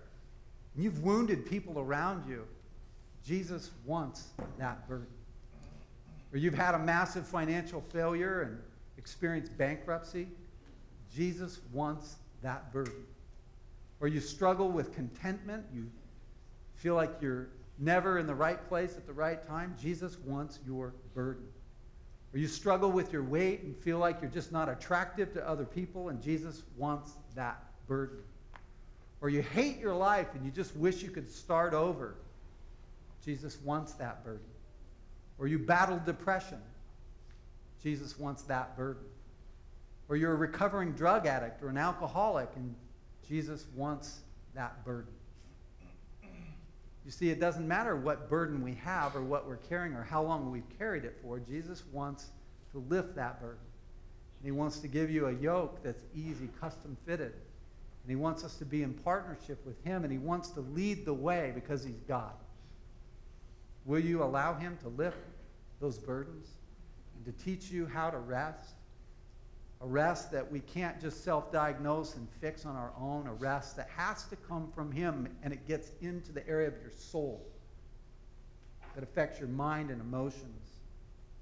and 0.74 0.84
you've 0.84 1.04
wounded 1.04 1.46
people 1.46 1.80
around 1.80 2.28
you 2.28 2.48
Jesus 3.28 3.72
wants 3.86 4.30
that 4.58 4.88
burden. 4.88 5.08
Or 6.32 6.38
you've 6.38 6.54
had 6.54 6.76
a 6.76 6.80
massive 6.80 7.28
financial 7.28 7.82
failure 7.82 8.44
and 8.44 8.60
experienced 9.08 9.58
bankruptcy. 9.58 10.28
Jesus 11.16 11.62
wants 11.72 12.18
that 12.42 12.74
burden. 12.74 13.06
Or 14.02 14.10
you 14.10 14.20
struggle 14.20 14.68
with 14.68 14.94
contentment. 14.94 15.64
You 15.74 15.88
feel 16.76 16.96
like 16.96 17.12
you're 17.22 17.48
never 17.80 18.20
in 18.20 18.28
the 18.28 18.36
right 18.36 18.68
place 18.68 18.98
at 18.98 19.08
the 19.08 19.14
right 19.14 19.42
time. 19.48 19.78
Jesus 19.82 20.18
wants 20.26 20.60
your 20.68 20.94
burden. 21.16 21.46
Or 22.34 22.40
you 22.40 22.50
struggle 22.50 22.92
with 22.92 23.14
your 23.14 23.24
weight 23.24 23.64
and 23.64 23.74
feel 23.78 23.98
like 23.98 24.18
you're 24.22 24.30
just 24.30 24.52
not 24.52 24.68
attractive 24.68 25.34
to 25.36 25.48
other 25.48 25.64
people, 25.64 26.10
and 26.10 26.22
Jesus 26.22 26.64
wants 26.76 27.14
that 27.34 27.64
burden. 27.88 28.18
Or 29.22 29.30
you 29.30 29.42
hate 29.42 29.80
your 29.80 29.96
life 29.96 30.28
and 30.34 30.44
you 30.44 30.52
just 30.52 30.76
wish 30.76 31.02
you 31.02 31.12
could 31.12 31.32
start 31.32 31.74
over 31.74 32.16
Jesus 33.24 33.58
wants 33.64 33.94
that 33.94 34.24
burden. 34.26 34.46
Or 35.40 35.48
you 35.48 35.60
battle 35.60 36.02
depression. 36.06 36.60
Jesus 37.82 38.18
wants 38.18 38.44
that 38.44 38.76
burden. 38.76 39.04
Or 40.10 40.16
you're 40.16 40.34
a 40.34 40.36
recovering 40.36 40.94
drug 40.94 41.26
addict 41.26 41.62
or 41.62 41.70
an 41.70 41.78
alcoholic, 41.78 42.50
and 42.56 42.74
Jesus 43.28 43.66
wants 43.76 44.20
that 44.56 44.84
burden. 44.86 45.12
You 47.06 47.12
see, 47.12 47.30
it 47.30 47.40
doesn't 47.40 47.68
matter 47.68 47.96
what 47.96 48.30
burden 48.30 48.62
we 48.62 48.74
have 48.76 49.16
or 49.16 49.22
what 49.22 49.48
we're 49.48 49.58
carrying 49.58 49.94
or 49.94 50.04
how 50.04 50.22
long 50.22 50.52
we've 50.52 50.78
carried 50.78 51.06
it 51.06 51.18
for. 51.22 51.40
Jesus 51.40 51.84
wants 51.94 52.32
to 52.72 52.80
lift 52.90 53.16
that 53.16 53.40
burden. 53.40 53.60
And 54.40 54.46
he 54.46 54.52
wants 54.52 54.80
to 54.80 54.88
give 54.88 55.10
you 55.10 55.28
a 55.28 55.34
yoke 55.34 55.82
that's 55.84 56.04
easy, 56.14 56.50
custom 56.60 56.98
fitted. 57.06 57.34
And 58.04 58.10
he 58.10 58.16
wants 58.16 58.44
us 58.44 58.56
to 58.58 58.66
be 58.66 58.84
in 58.84 58.94
partnership 58.94 59.66
with 59.66 59.82
him, 59.86 60.04
and 60.04 60.12
he 60.12 60.18
wants 60.18 60.50
to 60.50 60.62
lead 60.62 61.06
the 61.06 61.14
way 61.14 61.52
because 61.56 61.84
he's 61.84 62.02
God. 62.08 62.34
Will 63.88 64.00
you 64.00 64.22
allow 64.22 64.54
Him 64.54 64.78
to 64.84 64.90
lift 64.90 65.18
those 65.80 65.98
burdens 65.98 66.50
and 67.18 67.26
to 67.26 67.44
teach 67.44 67.70
you 67.70 67.86
how 67.86 68.10
to 68.10 68.18
rest? 68.18 68.76
A 69.82 69.86
rest 69.86 70.32
that 70.32 70.52
we 70.52 70.60
can't 70.62 71.00
just 71.00 71.24
self 71.24 71.52
diagnose 71.52 72.16
and 72.16 72.28
fix 72.42 72.66
on 72.66 72.76
our 72.76 72.92
own, 73.00 73.28
a 73.28 73.34
rest 73.34 73.76
that 73.78 73.90
has 73.96 74.26
to 74.26 74.36
come 74.36 74.72
from 74.74 74.92
Him 74.92 75.28
and 75.44 75.54
it 75.54 75.68
gets 75.68 75.92
into 76.02 76.32
the 76.32 76.48
area 76.48 76.68
of 76.68 76.74
your 76.82 76.92
soul 76.92 77.46
that 78.96 79.04
affects 79.04 79.40
your 79.40 79.50
mind 79.50 79.92
and 79.92 80.02
emotions 80.02 80.72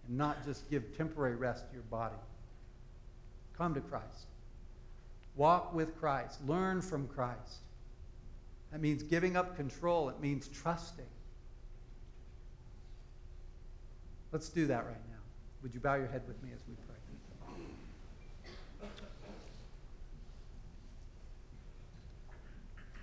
and 0.07 0.17
not 0.17 0.43
just 0.45 0.69
give 0.69 0.97
temporary 0.97 1.35
rest 1.35 1.67
to 1.69 1.73
your 1.73 1.83
body. 1.83 2.15
Come 3.57 3.73
to 3.75 3.81
Christ. 3.81 4.27
Walk 5.35 5.73
with 5.73 5.97
Christ. 5.99 6.39
Learn 6.45 6.81
from 6.81 7.07
Christ. 7.07 7.59
That 8.71 8.81
means 8.81 9.03
giving 9.03 9.37
up 9.37 9.55
control, 9.55 10.09
it 10.09 10.19
means 10.19 10.49
trusting. 10.49 11.05
Let's 14.31 14.49
do 14.49 14.67
that 14.67 14.85
right 14.85 15.07
now. 15.09 15.14
Would 15.65 15.73
you 15.73 15.79
bow 15.79 15.95
your 15.95 16.05
head 16.05 16.21
with 16.27 16.39
me 16.43 16.49
as 16.53 16.61
we 16.67 16.75
pray? 16.85 16.95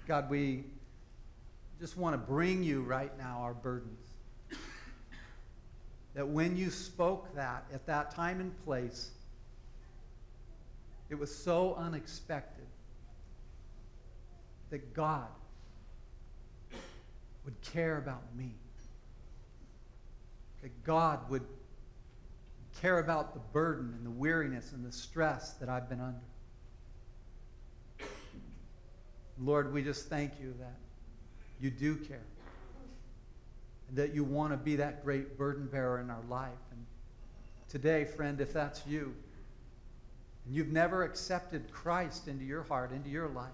God, 0.06 0.30
we 0.30 0.62
just 1.80 1.96
want 1.96 2.14
to 2.14 2.18
bring 2.18 2.62
you 2.62 2.82
right 2.82 3.10
now 3.18 3.40
our 3.40 3.52
burdens. 3.52 4.06
That 6.14 6.28
when 6.28 6.56
you 6.56 6.70
spoke 6.70 7.34
that 7.34 7.64
at 7.74 7.84
that 7.86 8.14
time 8.14 8.38
and 8.38 8.56
place, 8.64 9.10
it 11.10 11.18
was 11.18 11.34
so 11.34 11.74
unexpected 11.74 12.68
that 14.70 14.94
God 14.94 15.26
would 17.44 17.60
care 17.60 17.98
about 17.98 18.22
me. 18.36 18.54
That 20.62 20.84
God 20.84 21.28
would 21.28 21.42
care 22.82 22.98
about 22.98 23.32
the 23.32 23.40
burden 23.52 23.94
and 23.96 24.04
the 24.04 24.10
weariness 24.10 24.72
and 24.72 24.84
the 24.84 24.90
stress 24.90 25.52
that 25.52 25.68
I've 25.68 25.88
been 25.88 26.00
under. 26.00 26.18
Lord, 29.40 29.72
we 29.72 29.82
just 29.82 30.08
thank 30.08 30.32
you 30.40 30.52
that 30.58 30.74
you 31.60 31.70
do 31.70 31.94
care. 31.94 32.26
And 33.88 33.96
that 33.96 34.12
you 34.12 34.24
want 34.24 34.52
to 34.52 34.56
be 34.56 34.74
that 34.76 35.04
great 35.04 35.38
burden 35.38 35.66
bearer 35.66 36.00
in 36.00 36.10
our 36.10 36.22
life. 36.28 36.50
And 36.72 36.84
today, 37.68 38.04
friend, 38.04 38.40
if 38.40 38.52
that's 38.52 38.84
you, 38.84 39.14
and 40.44 40.54
you've 40.54 40.72
never 40.72 41.04
accepted 41.04 41.70
Christ 41.70 42.26
into 42.26 42.44
your 42.44 42.64
heart, 42.64 42.90
into 42.90 43.10
your 43.10 43.28
life, 43.28 43.50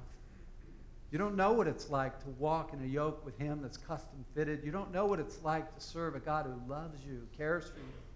you 1.11 1.19
don't 1.19 1.37
know 1.37 1.53
what 1.53 1.67
it's 1.67 1.91
like 1.91 2.19
to 2.21 2.31
walk 2.39 2.73
in 2.73 2.83
a 2.83 2.87
yoke 2.87 3.25
with 3.27 3.39
Him 3.39 3.61
that's 3.61 3.77
custom 3.77 4.25
fitted. 4.35 4.65
You 4.65 4.73
don't 4.73 4.91
know 4.91 5.05
what 5.05 5.21
it's 5.21 5.43
like 5.43 5.75
to 5.75 5.81
serve 5.83 6.15
a 6.15 6.19
God 6.19 6.47
who 6.47 6.73
loves 6.73 7.05
you, 7.07 7.27
cares 7.37 7.65
for 7.65 7.79
you, 7.79 8.08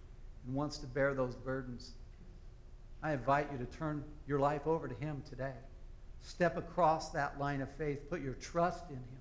and 0.47 0.55
wants 0.55 0.79
to 0.79 0.87
bear 0.87 1.15
those 1.15 1.35
burdens. 1.35 1.93
I 3.03 3.13
invite 3.13 3.49
you 3.53 3.59
to 3.59 3.65
turn 3.77 4.05
your 4.27 4.39
life 4.39 4.67
over 4.67 4.89
to 4.89 4.95
Him 4.95 5.23
today. 5.29 5.55
Step 6.23 6.57
across 6.57 7.11
that 7.11 7.39
line 7.41 7.61
of 7.61 7.71
faith. 7.77 8.09
Put 8.09 8.21
your 8.21 8.35
trust 8.35 8.85
in 8.91 8.97
Him. 8.97 9.21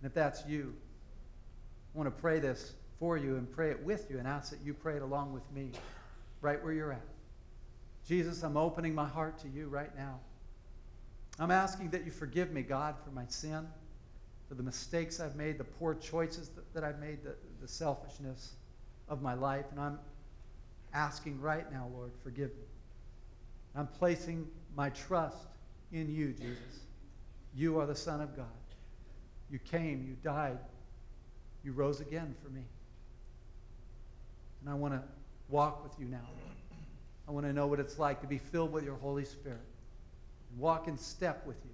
And 0.00 0.08
if 0.10 0.14
that's 0.14 0.46
you, 0.46 0.74
I 1.94 1.98
want 1.98 2.14
to 2.14 2.20
pray 2.20 2.40
this 2.40 2.74
for 2.98 3.16
you 3.16 3.36
and 3.36 3.50
pray 3.50 3.70
it 3.70 3.82
with 3.82 4.10
you 4.10 4.18
and 4.18 4.28
ask 4.28 4.50
that 4.50 4.60
you 4.64 4.74
pray 4.74 4.96
it 4.96 5.02
along 5.02 5.32
with 5.32 5.50
me 5.52 5.72
right 6.40 6.62
where 6.62 6.72
you're 6.72 6.92
at. 6.92 7.02
Jesus, 8.06 8.42
I'm 8.42 8.56
opening 8.56 8.94
my 8.94 9.06
heart 9.06 9.38
to 9.38 9.48
you 9.48 9.68
right 9.68 9.96
now. 9.96 10.18
I'm 11.38 11.50
asking 11.50 11.90
that 11.90 12.04
you 12.04 12.10
forgive 12.10 12.52
me, 12.52 12.62
God, 12.62 12.96
for 13.02 13.10
my 13.10 13.24
sin, 13.26 13.66
for 14.48 14.54
the 14.54 14.62
mistakes 14.62 15.20
I've 15.20 15.36
made, 15.36 15.56
the 15.56 15.64
poor 15.64 15.94
choices 15.94 16.50
that, 16.74 16.84
I've 16.84 16.98
made, 16.98 17.22
the, 17.24 17.34
the 17.60 17.68
selfishness 17.68 18.52
of 19.08 19.22
my 19.22 19.34
life. 19.34 19.66
And 19.70 19.80
I'm 19.80 19.98
asking 20.94 21.40
right 21.40 21.70
now, 21.72 21.88
Lord, 21.94 22.12
forgive 22.22 22.50
me. 22.50 22.66
I'm 23.74 23.86
placing 23.86 24.46
my 24.76 24.90
trust 24.90 25.46
in 25.92 26.10
you, 26.10 26.32
Jesus. 26.32 26.80
You 27.54 27.78
are 27.78 27.86
the 27.86 27.94
Son 27.94 28.20
of 28.20 28.36
God. 28.36 28.46
You 29.50 29.58
came, 29.58 30.04
you 30.08 30.16
died, 30.22 30.58
you 31.62 31.72
rose 31.72 32.00
again 32.00 32.34
for 32.42 32.48
me. 32.50 32.62
And 34.60 34.70
I 34.70 34.74
want 34.74 34.94
to 34.94 35.02
walk 35.48 35.82
with 35.82 35.92
you 35.98 36.06
now. 36.06 36.26
I 37.28 37.32
want 37.32 37.46
to 37.46 37.52
know 37.52 37.66
what 37.66 37.78
it's 37.78 37.98
like 37.98 38.20
to 38.22 38.26
be 38.26 38.38
filled 38.38 38.72
with 38.72 38.84
your 38.84 38.96
Holy 38.96 39.24
Spirit 39.24 39.60
and 40.50 40.60
walk 40.60 40.88
in 40.88 40.96
step 40.96 41.46
with 41.46 41.56
you. 41.64 41.70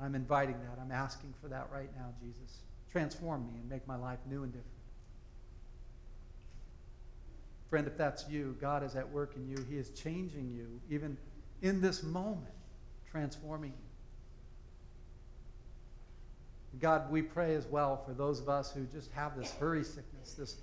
I'm 0.00 0.14
inviting 0.14 0.56
that. 0.60 0.80
I'm 0.80 0.92
asking 0.92 1.34
for 1.40 1.48
that 1.48 1.68
right 1.72 1.90
now, 1.96 2.12
Jesus. 2.20 2.58
Transform 2.90 3.46
me 3.46 3.60
and 3.60 3.68
make 3.68 3.86
my 3.86 3.96
life 3.96 4.18
new 4.28 4.42
and 4.42 4.52
different. 4.52 4.77
Friend, 7.70 7.86
if 7.86 7.96
that's 7.96 8.28
you, 8.28 8.56
God 8.60 8.82
is 8.82 8.96
at 8.96 9.08
work 9.10 9.36
in 9.36 9.46
you. 9.46 9.64
He 9.68 9.76
is 9.76 9.90
changing 9.90 10.50
you, 10.50 10.80
even 10.90 11.18
in 11.60 11.80
this 11.80 12.02
moment, 12.02 12.54
transforming 13.10 13.70
you. 13.70 13.76
God, 16.80 17.10
we 17.10 17.22
pray 17.22 17.54
as 17.54 17.66
well 17.66 18.02
for 18.06 18.12
those 18.12 18.40
of 18.40 18.48
us 18.48 18.72
who 18.72 18.84
just 18.84 19.10
have 19.12 19.36
this 19.36 19.52
hurry 19.58 19.84
sickness, 19.84 20.34
this 20.34 20.56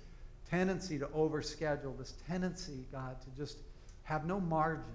tendency 0.48 0.98
to 0.98 1.06
overschedule, 1.06 1.96
this 1.98 2.14
tendency, 2.28 2.86
God, 2.90 3.20
to 3.20 3.28
just 3.36 3.58
have 4.04 4.24
no 4.24 4.40
margin 4.40 4.94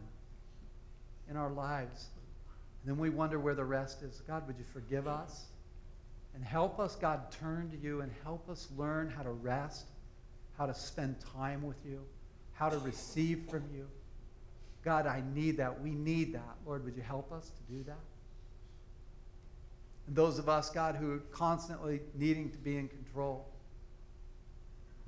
in 1.30 1.38
our 1.38 1.52
lives. 1.52 2.08
And 2.82 2.92
then 2.92 3.00
we 3.00 3.10
wonder 3.10 3.40
where 3.40 3.56
the 3.56 3.66
rest 3.66 4.02
is. 4.04 4.22
God, 4.28 4.48
would 4.48 4.58
you 4.58 4.66
forgive 4.74 5.08
us? 5.08 5.46
And 6.34 6.44
help 6.44 6.80
us, 6.80 6.96
God, 6.96 7.32
turn 7.32 7.70
to 7.72 7.78
you 7.78 8.02
and 8.02 8.12
help 8.24 8.50
us 8.50 8.70
learn 8.78 9.10
how 9.10 9.24
to 9.24 9.32
rest, 9.32 9.86
how 10.62 10.68
to 10.68 10.76
spend 10.76 11.16
time 11.34 11.64
with 11.64 11.84
you, 11.84 12.00
how 12.54 12.70
to 12.70 12.78
receive 12.78 13.42
from 13.50 13.64
you. 13.74 13.88
God, 14.86 15.08
I 15.08 15.24
need 15.34 15.58
that. 15.58 15.82
We 15.82 15.90
need 15.90 16.36
that. 16.36 16.56
Lord, 16.68 16.86
would 16.86 16.96
you 16.96 17.02
help 17.02 17.32
us 17.32 17.50
to 17.50 17.74
do 17.74 17.84
that? 17.86 17.98
And 20.06 20.16
those 20.16 20.38
of 20.38 20.48
us, 20.50 20.70
God, 20.70 20.98
who 20.98 21.14
are 21.14 21.24
constantly 21.32 22.02
needing 22.14 22.52
to 22.52 22.60
be 22.60 22.78
in 22.78 22.90
control, 22.90 23.48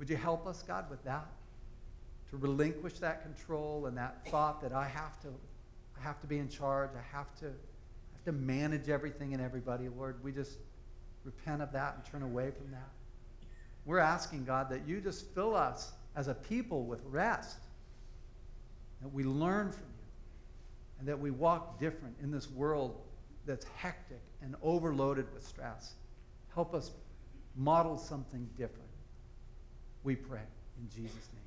would 0.00 0.10
you 0.10 0.16
help 0.16 0.44
us, 0.44 0.60
God, 0.64 0.90
with 0.90 1.04
that? 1.04 1.28
To 2.30 2.36
relinquish 2.36 2.94
that 2.94 3.22
control 3.22 3.86
and 3.86 3.96
that 3.96 4.26
thought 4.26 4.60
that 4.60 4.72
I 4.72 4.88
have 4.88 5.20
to, 5.20 5.28
I 5.96 6.02
have 6.02 6.20
to 6.22 6.26
be 6.26 6.38
in 6.38 6.48
charge. 6.48 6.90
I 6.98 7.16
have 7.16 7.32
to, 7.38 7.46
I 7.46 8.16
have 8.16 8.24
to 8.24 8.32
manage 8.32 8.88
everything 8.88 9.34
and 9.34 9.40
everybody. 9.40 9.88
Lord, 9.88 10.16
we 10.24 10.32
just 10.32 10.58
repent 11.22 11.62
of 11.62 11.70
that 11.74 11.94
and 11.94 12.04
turn 12.04 12.22
away 12.22 12.50
from 12.50 12.72
that. 12.72 12.90
We're 13.84 13.98
asking, 13.98 14.44
God, 14.44 14.70
that 14.70 14.86
you 14.86 15.00
just 15.00 15.26
fill 15.34 15.54
us 15.54 15.92
as 16.16 16.28
a 16.28 16.34
people 16.34 16.84
with 16.84 17.02
rest, 17.04 17.58
that 19.02 19.08
we 19.08 19.24
learn 19.24 19.70
from 19.70 19.82
you, 19.82 20.04
and 20.98 21.08
that 21.08 21.18
we 21.18 21.30
walk 21.30 21.78
different 21.78 22.16
in 22.22 22.30
this 22.30 22.50
world 22.50 22.96
that's 23.46 23.66
hectic 23.76 24.22
and 24.42 24.54
overloaded 24.62 25.26
with 25.34 25.46
stress. 25.46 25.94
Help 26.54 26.74
us 26.74 26.92
model 27.56 27.98
something 27.98 28.48
different. 28.56 28.88
We 30.02 30.16
pray 30.16 30.40
in 30.80 30.88
Jesus' 30.88 31.28
name. 31.34 31.43